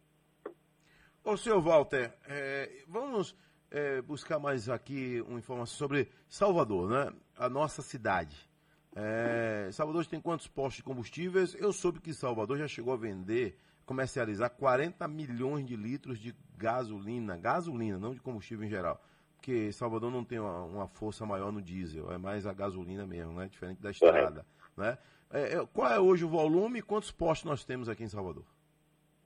Ô, 1.23 1.35
senhor 1.37 1.59
Walter, 1.61 2.13
é, 2.27 2.83
vamos 2.87 3.35
é, 3.71 4.01
buscar 4.01 4.37
mais 4.37 4.69
aqui 4.69 5.21
uma 5.21 5.39
informação 5.39 5.75
sobre 5.75 6.09
Salvador, 6.27 6.89
né? 6.89 7.13
A 7.35 7.49
nossa 7.49 7.81
cidade. 7.81 8.49
É, 8.95 9.69
Salvador 9.71 10.05
tem 10.05 10.19
quantos 10.19 10.47
postos 10.47 10.77
de 10.77 10.83
combustíveis? 10.83 11.55
Eu 11.55 11.71
soube 11.71 12.01
que 12.01 12.13
Salvador 12.13 12.57
já 12.57 12.67
chegou 12.67 12.93
a 12.93 12.97
vender, 12.97 13.57
comercializar 13.85 14.49
40 14.51 15.07
milhões 15.07 15.65
de 15.65 15.75
litros 15.75 16.19
de 16.19 16.35
gasolina, 16.57 17.37
gasolina, 17.37 17.97
não 17.97 18.13
de 18.13 18.19
combustível 18.19 18.65
em 18.65 18.69
geral. 18.69 19.01
Porque 19.41 19.71
Salvador 19.71 20.11
não 20.11 20.23
tem 20.23 20.37
uma, 20.37 20.63
uma 20.63 20.87
força 20.87 21.25
maior 21.25 21.51
no 21.51 21.61
diesel, 21.61 22.11
é 22.11 22.17
mais 22.17 22.45
a 22.45 22.53
gasolina 22.53 23.07
mesmo, 23.07 23.33
né? 23.33 23.47
Diferente 23.47 23.81
da 23.81 23.89
estrada. 23.89 24.45
Né? 24.77 24.97
É, 25.33 25.55
é, 25.55 25.65
qual 25.73 25.91
é 25.91 25.99
hoje 25.99 26.23
o 26.23 26.29
volume 26.29 26.79
e 26.79 26.83
quantos 26.83 27.11
postos 27.11 27.49
nós 27.49 27.65
temos 27.65 27.89
aqui 27.89 28.03
em 28.03 28.07
Salvador? 28.07 28.45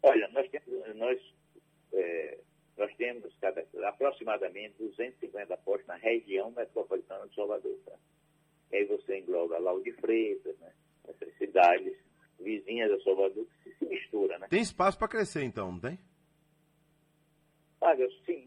Olha, 0.01 0.27
nós 0.29 0.49
temos, 0.49 0.95
nós 0.95 1.19
nós 2.77 2.93
temos 2.95 3.33
cada, 3.39 3.65
aproximadamente 3.87 4.75
250 4.79 5.57
postos 5.57 5.87
na 5.87 5.95
região 5.95 6.51
metropolitana 6.51 7.27
de 7.27 7.35
Salvador. 7.35 7.77
Tá? 7.85 7.93
E 8.71 8.77
aí 8.77 8.85
você 8.85 9.19
engloba 9.19 9.57
lá 9.59 9.73
o 9.73 9.81
de 9.81 9.93
Freitas, 9.93 10.57
né? 10.59 10.73
essas 11.07 11.33
cidades 11.37 11.97
vizinhas 12.39 12.91
de 12.91 13.03
Salvador 13.03 13.47
que 13.63 13.73
se, 13.73 13.85
mistura, 13.85 14.37
né? 14.37 14.47
Tem 14.49 14.61
espaço 14.61 14.97
para 14.97 15.07
crescer 15.07 15.43
então, 15.43 15.71
não 15.71 15.79
tem? 15.79 15.97
Olha, 17.79 18.09
sim. 18.25 18.44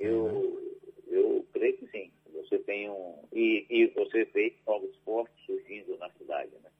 Eu, 0.00 0.24
né? 0.26 0.70
eu 1.08 1.46
creio 1.52 1.76
que 1.76 1.86
sim. 1.88 2.10
Você 2.32 2.58
tem 2.60 2.88
um. 2.90 3.22
E, 3.32 3.66
e 3.68 3.86
você 3.88 4.24
vê 4.24 4.56
novos 4.66 4.90
esportes 4.90 5.36
surgindo 5.44 5.96
na 5.98 6.10
cidade, 6.12 6.50
né? 6.62 6.70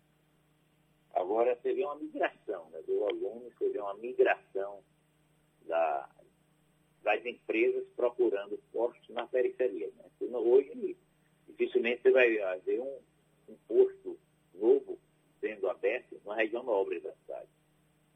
Agora 1.14 1.54
você 1.56 1.74
vê 1.74 1.84
uma 1.84 1.96
migração 1.96 2.70
né, 2.70 2.80
do 2.86 3.04
aluno, 3.04 3.50
você 3.58 3.68
vê 3.68 3.78
uma 3.78 3.94
migração 3.94 4.82
da, 5.66 6.08
das 7.02 7.24
empresas 7.26 7.84
procurando 7.96 8.58
postos 8.72 9.08
na 9.10 9.26
periferia. 9.26 9.90
Né? 9.96 10.04
Hoje, 10.38 10.96
dificilmente 11.48 12.02
você 12.02 12.10
vai 12.10 12.60
ver 12.60 12.80
um, 12.80 12.98
um 13.48 13.56
posto 13.66 14.18
novo 14.54 14.98
sendo 15.40 15.68
aberto 15.68 16.20
na 16.24 16.36
região 16.36 16.62
nobre 16.62 17.00
da 17.00 17.12
cidade. 17.12 17.48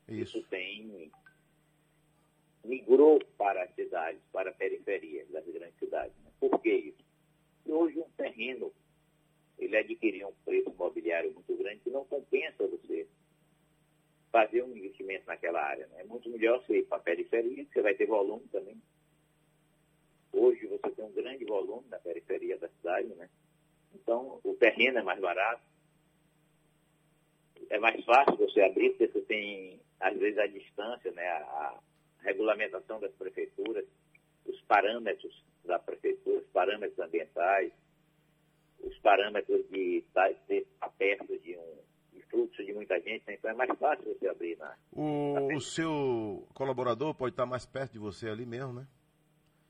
Isso, 0.08 0.38
Isso 0.38 0.48
tem 0.48 1.10
migrou 2.64 3.20
para 3.36 3.62
as 3.62 3.74
cidades, 3.74 4.20
para 4.32 4.50
a 4.50 4.54
periferia 4.54 5.24
das 5.26 5.44
grandes 5.46 5.78
cidades. 5.78 6.16
Né? 6.24 6.30
Por 6.40 6.60
que 6.60 6.72
isso? 6.72 7.04
E 7.66 7.72
hoje 7.72 7.98
um 7.98 8.10
terreno 8.16 8.72
ele 9.58 9.76
adquiriu 9.76 10.28
um 10.28 10.44
preço 10.44 10.70
imobiliário 10.70 11.32
muito 11.32 11.56
grande 11.56 11.80
que 11.80 11.90
não 11.90 12.04
compensa 12.04 12.66
você 12.66 13.06
fazer 14.32 14.62
um 14.62 14.76
investimento 14.76 15.26
naquela 15.26 15.62
área. 15.62 15.86
Né? 15.88 16.00
É 16.00 16.04
muito 16.04 16.28
melhor 16.28 16.60
você 16.60 16.78
ir 16.78 16.84
para 16.86 16.98
a 16.98 17.00
periferia, 17.00 17.64
você 17.64 17.80
vai 17.80 17.94
ter 17.94 18.06
volume 18.06 18.46
também. 18.50 18.76
Hoje 20.32 20.66
você 20.66 20.90
tem 20.90 21.04
um 21.04 21.12
grande 21.12 21.44
volume 21.44 21.86
na 21.88 21.98
periferia 21.98 22.58
da 22.58 22.68
cidade, 22.68 23.08
né? 23.14 23.30
Então 23.94 24.40
o 24.42 24.54
terreno 24.54 24.98
é 24.98 25.02
mais 25.02 25.20
barato. 25.20 25.62
É 27.70 27.78
mais 27.78 28.04
fácil 28.04 28.36
você 28.36 28.60
abrir, 28.60 28.90
porque 28.90 29.06
você 29.06 29.20
tem, 29.22 29.80
às 30.00 30.18
vezes, 30.18 30.36
a 30.38 30.46
distância, 30.48 31.12
né? 31.12 31.26
a 31.26 31.80
regulamentação 32.24 32.98
das 33.00 33.12
prefeituras, 33.12 33.84
os 34.46 34.60
parâmetros 34.62 35.44
da 35.64 35.78
prefeitura, 35.78 36.38
os 36.38 36.46
parâmetros 36.48 36.98
ambientais, 36.98 37.72
os 38.80 38.96
parâmetros 38.98 39.68
de 39.70 39.98
estar 39.98 40.30
perto 40.98 41.38
de 41.38 41.56
um 41.56 41.84
de 42.12 42.22
fluxo 42.26 42.64
de 42.64 42.72
muita 42.72 43.00
gente, 43.00 43.24
né? 43.26 43.34
então 43.34 43.50
é 43.50 43.54
mais 43.54 43.76
fácil 43.78 44.04
você 44.14 44.28
abrir 44.28 44.56
na. 44.56 44.76
O, 44.92 45.34
na 45.34 45.56
o 45.56 45.60
seu 45.60 46.46
colaborador 46.54 47.14
pode 47.14 47.32
estar 47.32 47.46
mais 47.46 47.66
perto 47.66 47.92
de 47.92 47.98
você 47.98 48.28
ali 48.28 48.46
mesmo, 48.46 48.72
né? 48.72 48.86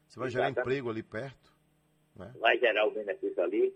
Você 0.06 0.18
vai 0.18 0.28
gerar 0.28 0.46
Exatamente. 0.46 0.68
emprego 0.68 0.90
ali 0.90 1.02
perto. 1.02 1.54
Né? 2.16 2.32
vai 2.38 2.56
gerar 2.58 2.86
o 2.86 2.92
benefício 2.92 3.42
ali. 3.42 3.74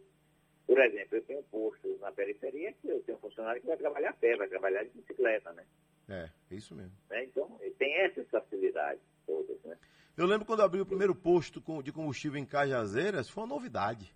Por 0.66 0.78
exemplo, 0.78 1.16
eu 1.16 1.24
tenho 1.24 1.40
um 1.40 1.44
posto 1.44 1.98
na 1.98 2.12
periferia 2.12 2.72
que 2.74 2.88
eu 2.88 3.02
tenho 3.02 3.18
um 3.18 3.20
funcionário 3.20 3.60
que 3.60 3.66
vai 3.66 3.76
trabalhar 3.76 4.10
a 4.10 4.12
pé, 4.12 4.36
vai 4.36 4.46
trabalhar 4.46 4.84
de 4.84 4.90
bicicleta, 4.90 5.52
né? 5.54 5.64
É, 6.08 6.30
é 6.50 6.54
isso 6.54 6.74
mesmo. 6.74 6.92
Né? 7.10 7.24
Então, 7.24 7.58
tem 7.78 7.94
essas 8.02 8.28
facilidades 8.30 9.02
todas, 9.26 9.60
né? 9.62 9.76
Eu 10.16 10.26
lembro 10.26 10.46
quando 10.46 10.62
abri 10.62 10.80
o 10.80 10.86
primeiro 10.86 11.14
posto 11.14 11.62
de 11.82 11.92
combustível 11.92 12.40
em 12.40 12.44
Cajazeiras, 12.44 13.30
foi 13.30 13.44
uma 13.44 13.54
novidade. 13.54 14.12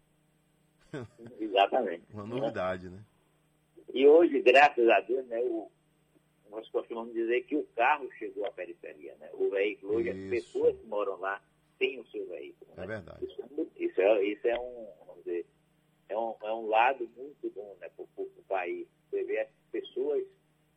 Exatamente. 1.39 2.05
Uma 2.13 2.25
né? 2.25 2.29
novidade, 2.29 2.91
né? 2.91 2.99
E 3.95 4.07
hoje, 4.07 4.41
graças 4.41 4.89
a 4.89 5.01
Deus, 5.01 5.27
né, 5.27 5.39
o, 5.43 5.71
nós 6.51 6.69
costumamos 6.71 7.13
dizer 7.13 7.43
que 7.43 7.57
o 7.57 7.65
carro 7.77 8.11
chegou 8.19 8.45
à 8.47 8.51
periferia, 8.51 9.15
né? 9.21 9.31
O 9.35 9.51
veículo, 9.51 9.97
hoje 9.97 10.11
as 10.11 10.31
pessoas 10.31 10.77
que 10.77 10.87
moram 10.87 11.21
lá 11.21 11.41
têm 11.79 12.01
o 12.01 12.07
seu 12.07 12.27
veículo. 12.27 12.71
É 12.77 12.81
né? 12.81 12.87
verdade. 12.87 13.25
Isso, 13.25 13.43
é 13.43 13.85
isso, 13.85 14.01
é, 14.01 14.25
isso 14.25 14.49
é 14.49 14.59
um, 14.59 14.89
vamos 15.07 15.25
dizer, 15.25 15.47
é 16.09 16.19
um, 16.19 16.35
é 16.43 16.53
um 16.53 16.67
lado 16.67 17.09
muito 17.17 17.51
bom 17.55 17.77
né, 17.81 17.89
para 17.89 18.05
o 18.05 18.29
país. 18.49 18.89
Você 19.09 19.23
vê 19.25 19.41
as 19.41 19.49
pessoas 19.71 20.25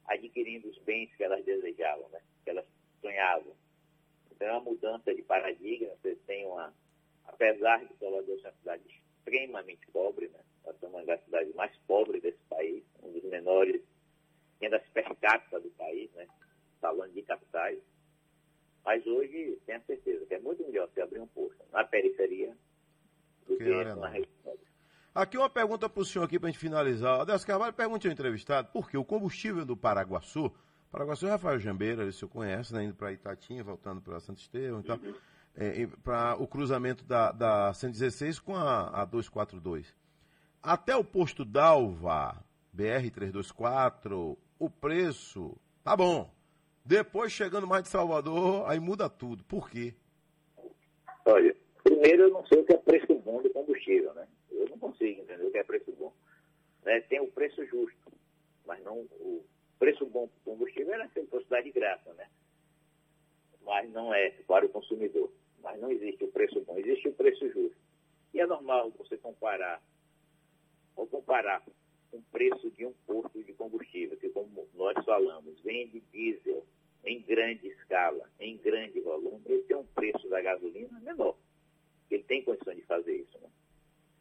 adquirindo 0.07 0.69
os 0.69 0.77
bens 0.79 1.13
que 1.15 1.23
elas 1.23 1.43
desejavam, 1.45 2.07
né? 2.09 2.21
Que 2.43 2.51
elas 2.51 2.65
sonhavam. 3.01 3.55
Então 4.31 4.47
é 4.47 4.51
uma 4.51 4.61
mudança 4.61 5.13
de 5.13 5.21
paradigma. 5.23 5.89
Você 6.01 6.15
tem 6.27 6.45
uma, 6.45 6.73
apesar 7.25 7.83
de 7.85 7.95
Salvador 7.97 8.39
ser 8.39 8.47
uma 8.47 8.53
cidade 8.53 8.83
extremamente 8.87 9.87
pobre, 9.91 10.27
né? 10.27 10.39
Nós 10.65 10.77
somos 10.79 10.95
uma 10.95 11.05
das 11.05 11.23
cidades 11.23 11.53
mais 11.55 11.75
pobres 11.87 12.21
desse 12.21 12.43
país, 12.49 12.83
um 13.01 13.11
dos 13.11 13.23
menores 13.23 13.81
rendas 14.61 14.81
per 14.93 15.15
capita 15.15 15.59
do 15.59 15.69
país, 15.71 16.11
né? 16.13 16.27
Falando 16.81 17.13
de 17.13 17.21
capitais. 17.23 17.79
Mas 18.83 19.05
hoje, 19.07 19.59
tenho 19.65 19.81
certeza 19.85 20.25
que 20.25 20.35
é 20.35 20.39
muito 20.39 20.63
melhor 20.63 20.87
você 20.87 21.01
abrir 21.01 21.19
um 21.19 21.27
posto 21.27 21.57
na 21.71 21.83
periferia 21.83 22.55
do 23.47 23.57
Que 23.57 23.63
que 23.63 23.83
na 23.83 24.07
região. 24.07 24.57
Aqui 25.15 25.37
uma 25.37 25.49
pergunta 25.49 25.87
para 25.87 26.01
o 26.01 26.03
senhor 26.03 26.25
aqui 26.25 26.37
para 26.37 26.49
a 26.49 26.51
gente 26.51 26.59
finalizar. 26.59 27.21
Adelso 27.21 27.47
Carvalho, 27.47 27.71
pergunte 27.71 28.05
ao 28.05 28.11
entrevistado, 28.11 28.67
por 28.73 28.91
que 28.91 28.97
o 28.97 29.05
combustível 29.05 29.63
do 29.63 29.77
Paraguaçu, 29.77 30.51
Paraguaçu 30.91 31.25
é 31.25 31.29
Rafael 31.29 31.57
Jambeira, 31.57 32.03
o 32.03 32.11
senhor 32.11 32.29
conhece, 32.29 32.73
né, 32.73 32.83
indo 32.83 32.95
para 32.95 33.13
Itatinha, 33.13 33.63
voltando 33.63 34.01
para 34.01 34.19
Santo 34.19 34.41
Estevão 34.41 34.81
e 34.81 34.83
tal, 34.83 34.99
é, 35.55 35.87
para 36.03 36.35
o 36.35 36.45
cruzamento 36.45 37.05
da, 37.05 37.31
da 37.31 37.73
116 37.73 38.39
com 38.39 38.57
a, 38.57 38.89
a 38.89 39.05
242. 39.05 39.95
Até 40.61 40.93
o 40.97 41.03
posto 41.03 41.45
Dalva, 41.45 42.35
BR-324, 42.75 44.37
o 44.59 44.69
preço 44.69 45.55
tá 45.81 45.95
bom. 45.95 46.29
Depois, 46.83 47.31
chegando 47.31 47.65
mais 47.65 47.83
de 47.83 47.89
Salvador, 47.89 48.69
aí 48.69 48.81
muda 48.81 49.09
tudo. 49.09 49.45
Por 49.45 49.69
quê? 49.69 49.93
Olha, 51.25 51.55
primeiro 51.85 52.23
eu 52.23 52.31
não 52.31 52.45
sei 52.47 52.59
o 52.59 52.65
que 52.65 52.73
é 52.73 52.77
preço 52.77 53.15
bom 53.19 53.41
do 53.41 53.49
combustível, 53.51 54.13
né? 54.13 54.27
Eu 54.65 54.71
não 54.71 54.79
consigo 54.79 55.21
entender 55.21 55.45
o 55.45 55.51
que 55.51 55.57
é 55.57 55.63
preço 55.63 55.91
bom. 55.93 56.11
Né? 56.83 57.01
Tem 57.01 57.19
o 57.19 57.31
preço 57.31 57.63
justo, 57.65 58.11
mas 58.65 58.83
não 58.83 58.99
o 58.99 59.45
preço 59.77 60.05
bom 60.05 60.25
do 60.25 60.39
combustível 60.43 60.93
era 60.93 61.07
se 61.09 61.25
fosse 61.27 61.47
dar 61.49 61.61
de 61.61 61.71
graça, 61.71 62.13
né? 62.13 62.27
Mas 63.61 63.91
não 63.91 64.13
é 64.13 64.29
para 64.47 64.65
o 64.65 64.69
consumidor. 64.69 65.31
Mas 65.61 65.79
não 65.79 65.91
existe 65.91 66.23
o 66.23 66.31
preço 66.31 66.61
bom, 66.61 66.77
existe 66.77 67.07
o 67.07 67.13
preço 67.13 67.47
justo. 67.49 67.77
E 68.33 68.39
é 68.39 68.45
normal 68.45 68.91
você 68.91 69.17
comparar, 69.17 69.81
ou 70.95 71.07
comparar 71.07 71.63
o 72.11 72.21
preço 72.31 72.69
de 72.71 72.85
um 72.85 72.93
posto 73.05 73.43
de 73.43 73.53
combustível, 73.53 74.17
que 74.17 74.29
como 74.29 74.67
nós 74.73 75.03
falamos, 75.05 75.59
vende 75.61 76.01
diesel 76.11 76.65
em 77.03 77.21
grande 77.21 77.67
escala, 77.67 78.29
em 78.39 78.57
grande 78.57 78.99
volume, 78.99 79.41
ele 79.45 79.63
tem 79.63 79.77
um 79.77 79.85
preço 79.85 80.27
da 80.29 80.41
gasolina 80.41 80.99
menor. 81.01 81.37
Ele 82.09 82.23
tem 82.23 82.43
condição 82.43 82.73
de 82.73 82.81
fazer 82.83 83.15
isso. 83.15 83.37
Né? 83.39 83.49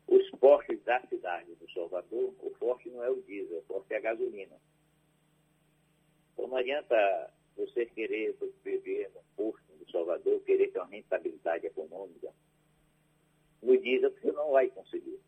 Os 0.07 0.31
postos 0.39 0.81
da 0.83 1.01
cidade 1.07 1.55
do 1.55 1.71
Salvador, 1.73 2.35
o 2.41 2.51
forte 2.59 2.91
não 2.91 3.03
é 3.03 3.11
o 3.11 3.23
diesel, 3.23 3.59
o 3.59 3.63
forte 3.63 3.93
é 3.95 3.97
a 3.97 4.01
gasolina. 4.01 4.57
Então 6.33 6.49
não 6.49 6.54
adianta 6.65 7.31
você 7.57 7.87
querer 7.87 8.37
beber 8.65 9.11
no 9.15 9.23
posto 9.37 9.73
do 9.79 9.91
Salvador, 9.91 10.41
querer 10.41 10.69
ter 10.69 10.79
uma 10.79 10.89
rentabilidade 10.89 11.67
econômica. 11.67 12.33
No 13.63 13.77
diesel 13.79 14.11
você 14.11 14.33
não 14.33 14.51
vai 14.51 14.69
conseguir. 14.69 15.21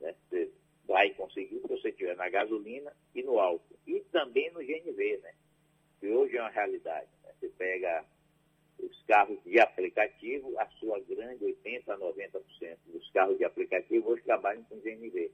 Né? 0.00 0.14
Você 0.28 0.50
vai 0.86 1.10
conseguir 1.14 1.60
se 1.60 1.66
você 1.66 1.88
estiver 1.90 2.16
na 2.16 2.28
gasolina 2.28 2.92
e 3.14 3.22
no 3.22 3.38
álcool. 3.38 3.76
E 3.86 4.00
também 4.12 4.50
no 4.52 4.60
GNV, 4.60 5.18
né? 5.18 5.34
que 6.00 6.08
hoje 6.08 6.36
é 6.36 6.40
uma 6.40 6.50
realidade. 6.50 7.08
né? 7.24 7.32
Você 7.38 7.48
pega 7.50 8.04
os 8.78 9.02
carros 9.04 9.42
de 9.44 9.58
aplicativo, 9.58 10.58
a 10.58 10.66
sua 10.78 11.00
grande 11.00 11.44
80% 11.44 11.88
a 11.88 11.98
90% 11.98 12.78
dos 12.86 13.10
carros 13.10 13.36
de 13.36 13.44
aplicativo 13.44 14.10
hoje 14.10 14.22
trabalham 14.22 14.62
com 14.64 14.80
GNV. 14.80 15.30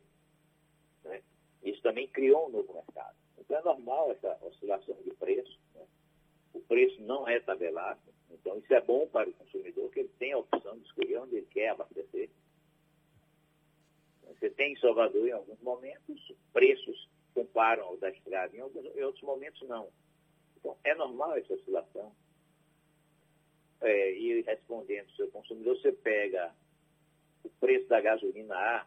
Né? 1.04 1.22
Isso 1.62 1.82
também 1.82 2.08
criou 2.08 2.48
um 2.48 2.50
novo 2.50 2.72
mercado. 2.72 3.21
Então 3.52 3.60
é 3.60 3.64
normal 3.64 4.12
essa 4.12 4.38
oscilação 4.40 4.96
de 5.02 5.10
preço. 5.10 5.60
né? 5.74 5.86
O 6.54 6.60
preço 6.60 7.02
não 7.02 7.28
é 7.28 7.38
tabelado. 7.38 8.00
Então 8.30 8.56
isso 8.56 8.72
é 8.72 8.80
bom 8.80 9.06
para 9.06 9.28
o 9.28 9.32
consumidor, 9.34 9.90
que 9.90 10.00
ele 10.00 10.08
tem 10.18 10.32
a 10.32 10.38
opção 10.38 10.78
de 10.78 10.86
escolher 10.86 11.18
onde 11.18 11.36
ele 11.36 11.46
quer 11.50 11.68
abastecer. 11.68 12.30
Você 14.26 14.48
tem 14.48 14.72
em 14.72 14.78
Salvador, 14.78 15.28
em 15.28 15.32
alguns 15.32 15.60
momentos, 15.60 16.32
preços 16.50 17.06
comparam 17.34 17.84
ao 17.84 17.98
da 17.98 18.08
estrada, 18.08 18.56
em, 18.56 18.60
alguns, 18.60 18.86
em 18.96 19.02
outros 19.02 19.22
momentos 19.22 19.68
não. 19.68 19.90
Então, 20.56 20.74
é 20.82 20.94
normal 20.94 21.36
essa 21.36 21.52
oscilação. 21.52 22.10
É, 23.82 24.12
e 24.14 24.40
respondendo 24.40 25.10
ao 25.10 25.16
seu 25.16 25.30
consumidor, 25.30 25.76
você 25.76 25.92
pega 25.92 26.54
o 27.44 27.50
preço 27.50 27.86
da 27.86 28.00
gasolina 28.00 28.54
A, 28.56 28.86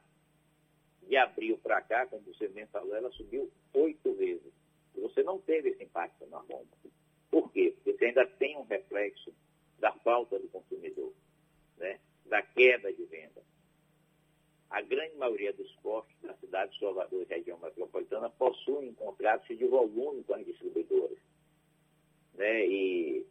de 1.03 1.15
abril 1.17 1.59
para 1.59 1.83
cá, 1.83 2.07
como 2.07 2.23
você 2.23 2.47
bem 2.47 2.65
falou, 2.67 2.95
ela 2.95 3.11
subiu 3.11 3.51
oito 3.75 4.13
vezes. 4.13 4.53
Você 4.95 5.23
não 5.23 5.39
teve 5.39 5.69
esse 5.69 5.83
impacto 5.83 6.25
na 6.27 6.39
bomba. 6.39 6.65
Por 7.29 7.51
quê? 7.51 7.73
Porque 7.75 7.97
você 7.97 8.05
ainda 8.05 8.25
tem 8.25 8.57
um 8.57 8.63
reflexo 8.63 9.33
da 9.79 9.91
falta 9.91 10.39
do 10.39 10.47
consumidor, 10.47 11.13
né? 11.77 11.99
da 12.25 12.41
queda 12.41 12.91
de 12.91 13.03
venda. 13.05 13.43
A 14.69 14.81
grande 14.81 15.15
maioria 15.15 15.53
dos 15.53 15.71
postos 15.75 16.15
da 16.21 16.33
cidade 16.35 16.73
de 16.73 16.79
Salvador 16.79 17.21
e 17.21 17.33
região 17.33 17.57
metropolitana 17.59 18.29
possuem 18.29 18.93
contratos 18.93 19.57
de 19.57 19.65
volume 19.65 20.23
com 20.23 20.33
as 20.33 20.45
distribuidoras. 20.45 21.17
Né? 22.33 22.65
E 22.67 23.25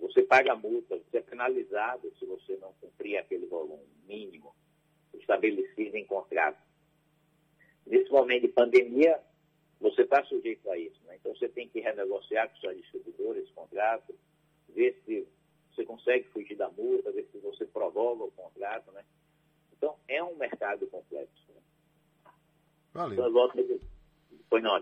você 0.00 0.22
paga 0.22 0.54
multa, 0.54 0.98
você 0.98 1.18
é 1.18 1.22
penalizado 1.22 2.12
se 2.18 2.26
você 2.26 2.56
não 2.56 2.72
cumprir 2.74 3.16
aquele 3.16 3.46
volume 3.46 3.86
mínimo 4.06 4.54
estabelecido 5.14 5.96
em 5.96 6.04
contrato. 6.04 6.62
Nesse 7.86 8.10
momento 8.10 8.42
de 8.42 8.48
pandemia, 8.48 9.20
você 9.84 10.00
está 10.00 10.24
sujeito 10.24 10.68
a 10.70 10.78
isso. 10.78 10.98
Né? 11.04 11.16
Então 11.16 11.34
você 11.34 11.46
tem 11.46 11.68
que 11.68 11.78
renegociar 11.78 12.48
com 12.48 12.56
seus 12.56 12.76
distribuidores 12.78 13.44
esse 13.44 13.52
contrato, 13.52 14.14
ver 14.70 14.98
se 15.04 15.28
você 15.70 15.84
consegue 15.84 16.26
fugir 16.30 16.56
da 16.56 16.70
multa, 16.70 17.12
ver 17.12 17.28
se 17.30 17.38
você 17.38 17.66
prorroga 17.66 18.24
o 18.24 18.30
contrato. 18.32 18.90
Né? 18.92 19.04
Então 19.76 19.94
é 20.08 20.22
um 20.22 20.36
mercado 20.36 20.86
complexo. 20.86 21.52
Né? 21.52 21.60
Valeu. 22.94 23.12
Então, 23.12 23.32
volto 23.32 23.80
Foi 24.48 24.62
não, 24.62 24.80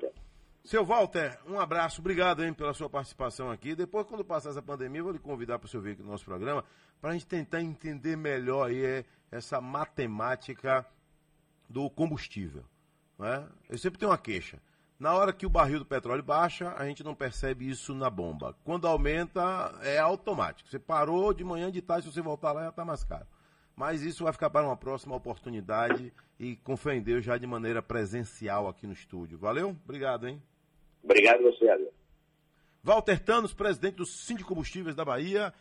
Seu 0.62 0.84
Walter, 0.84 1.40
um 1.48 1.58
abraço, 1.58 2.00
obrigado 2.00 2.44
hein, 2.44 2.54
pela 2.54 2.72
sua 2.72 2.88
participação 2.88 3.50
aqui. 3.50 3.74
Depois, 3.74 4.06
quando 4.06 4.24
passar 4.24 4.50
essa 4.50 4.62
pandemia, 4.62 5.00
eu 5.00 5.04
vou 5.04 5.12
lhe 5.12 5.18
convidar 5.18 5.58
para 5.58 5.66
o 5.66 5.68
senhor 5.68 5.82
vir 5.82 5.92
aqui 5.94 6.02
no 6.02 6.10
nosso 6.10 6.24
programa, 6.24 6.64
para 7.00 7.10
a 7.10 7.12
gente 7.14 7.26
tentar 7.26 7.60
entender 7.60 8.16
melhor 8.16 8.68
aí, 8.68 8.84
é, 8.84 9.04
essa 9.32 9.60
matemática 9.60 10.86
do 11.68 11.90
combustível. 11.90 12.62
Né? 13.18 13.48
Eu 13.68 13.78
sempre 13.78 13.98
tenho 13.98 14.12
uma 14.12 14.18
queixa. 14.18 14.62
Na 15.02 15.16
hora 15.16 15.32
que 15.32 15.44
o 15.44 15.50
barril 15.50 15.80
do 15.80 15.84
petróleo 15.84 16.22
baixa, 16.22 16.76
a 16.78 16.86
gente 16.86 17.02
não 17.02 17.12
percebe 17.12 17.68
isso 17.68 17.92
na 17.92 18.08
bomba. 18.08 18.54
Quando 18.62 18.86
aumenta, 18.86 19.76
é 19.82 19.98
automático. 19.98 20.70
Você 20.70 20.78
parou 20.78 21.34
de 21.34 21.42
manhã, 21.42 21.72
de 21.72 21.82
tarde, 21.82 22.06
se 22.06 22.14
você 22.14 22.22
voltar 22.22 22.52
lá, 22.52 22.62
já 22.62 22.68
está 22.68 22.84
mais 22.84 23.02
caro. 23.02 23.26
Mas 23.74 24.02
isso 24.02 24.22
vai 24.22 24.32
ficar 24.32 24.48
para 24.48 24.64
uma 24.64 24.76
próxima 24.76 25.16
oportunidade 25.16 26.12
e 26.38 26.54
com 26.54 26.76
fé 26.76 26.94
em 26.94 27.02
Deus 27.02 27.24
já 27.24 27.36
de 27.36 27.48
maneira 27.48 27.82
presencial 27.82 28.68
aqui 28.68 28.86
no 28.86 28.92
estúdio. 28.92 29.36
Valeu? 29.36 29.76
Obrigado, 29.84 30.28
hein? 30.28 30.40
Obrigado 31.02 31.42
você, 31.42 31.68
Adel. 31.68 31.92
Walter 32.80 33.18
Tanos, 33.18 33.52
presidente 33.52 33.96
do 33.96 34.06
Síndico 34.06 34.50
Combustíveis 34.50 34.94
da 34.94 35.04
Bahia. 35.04 35.52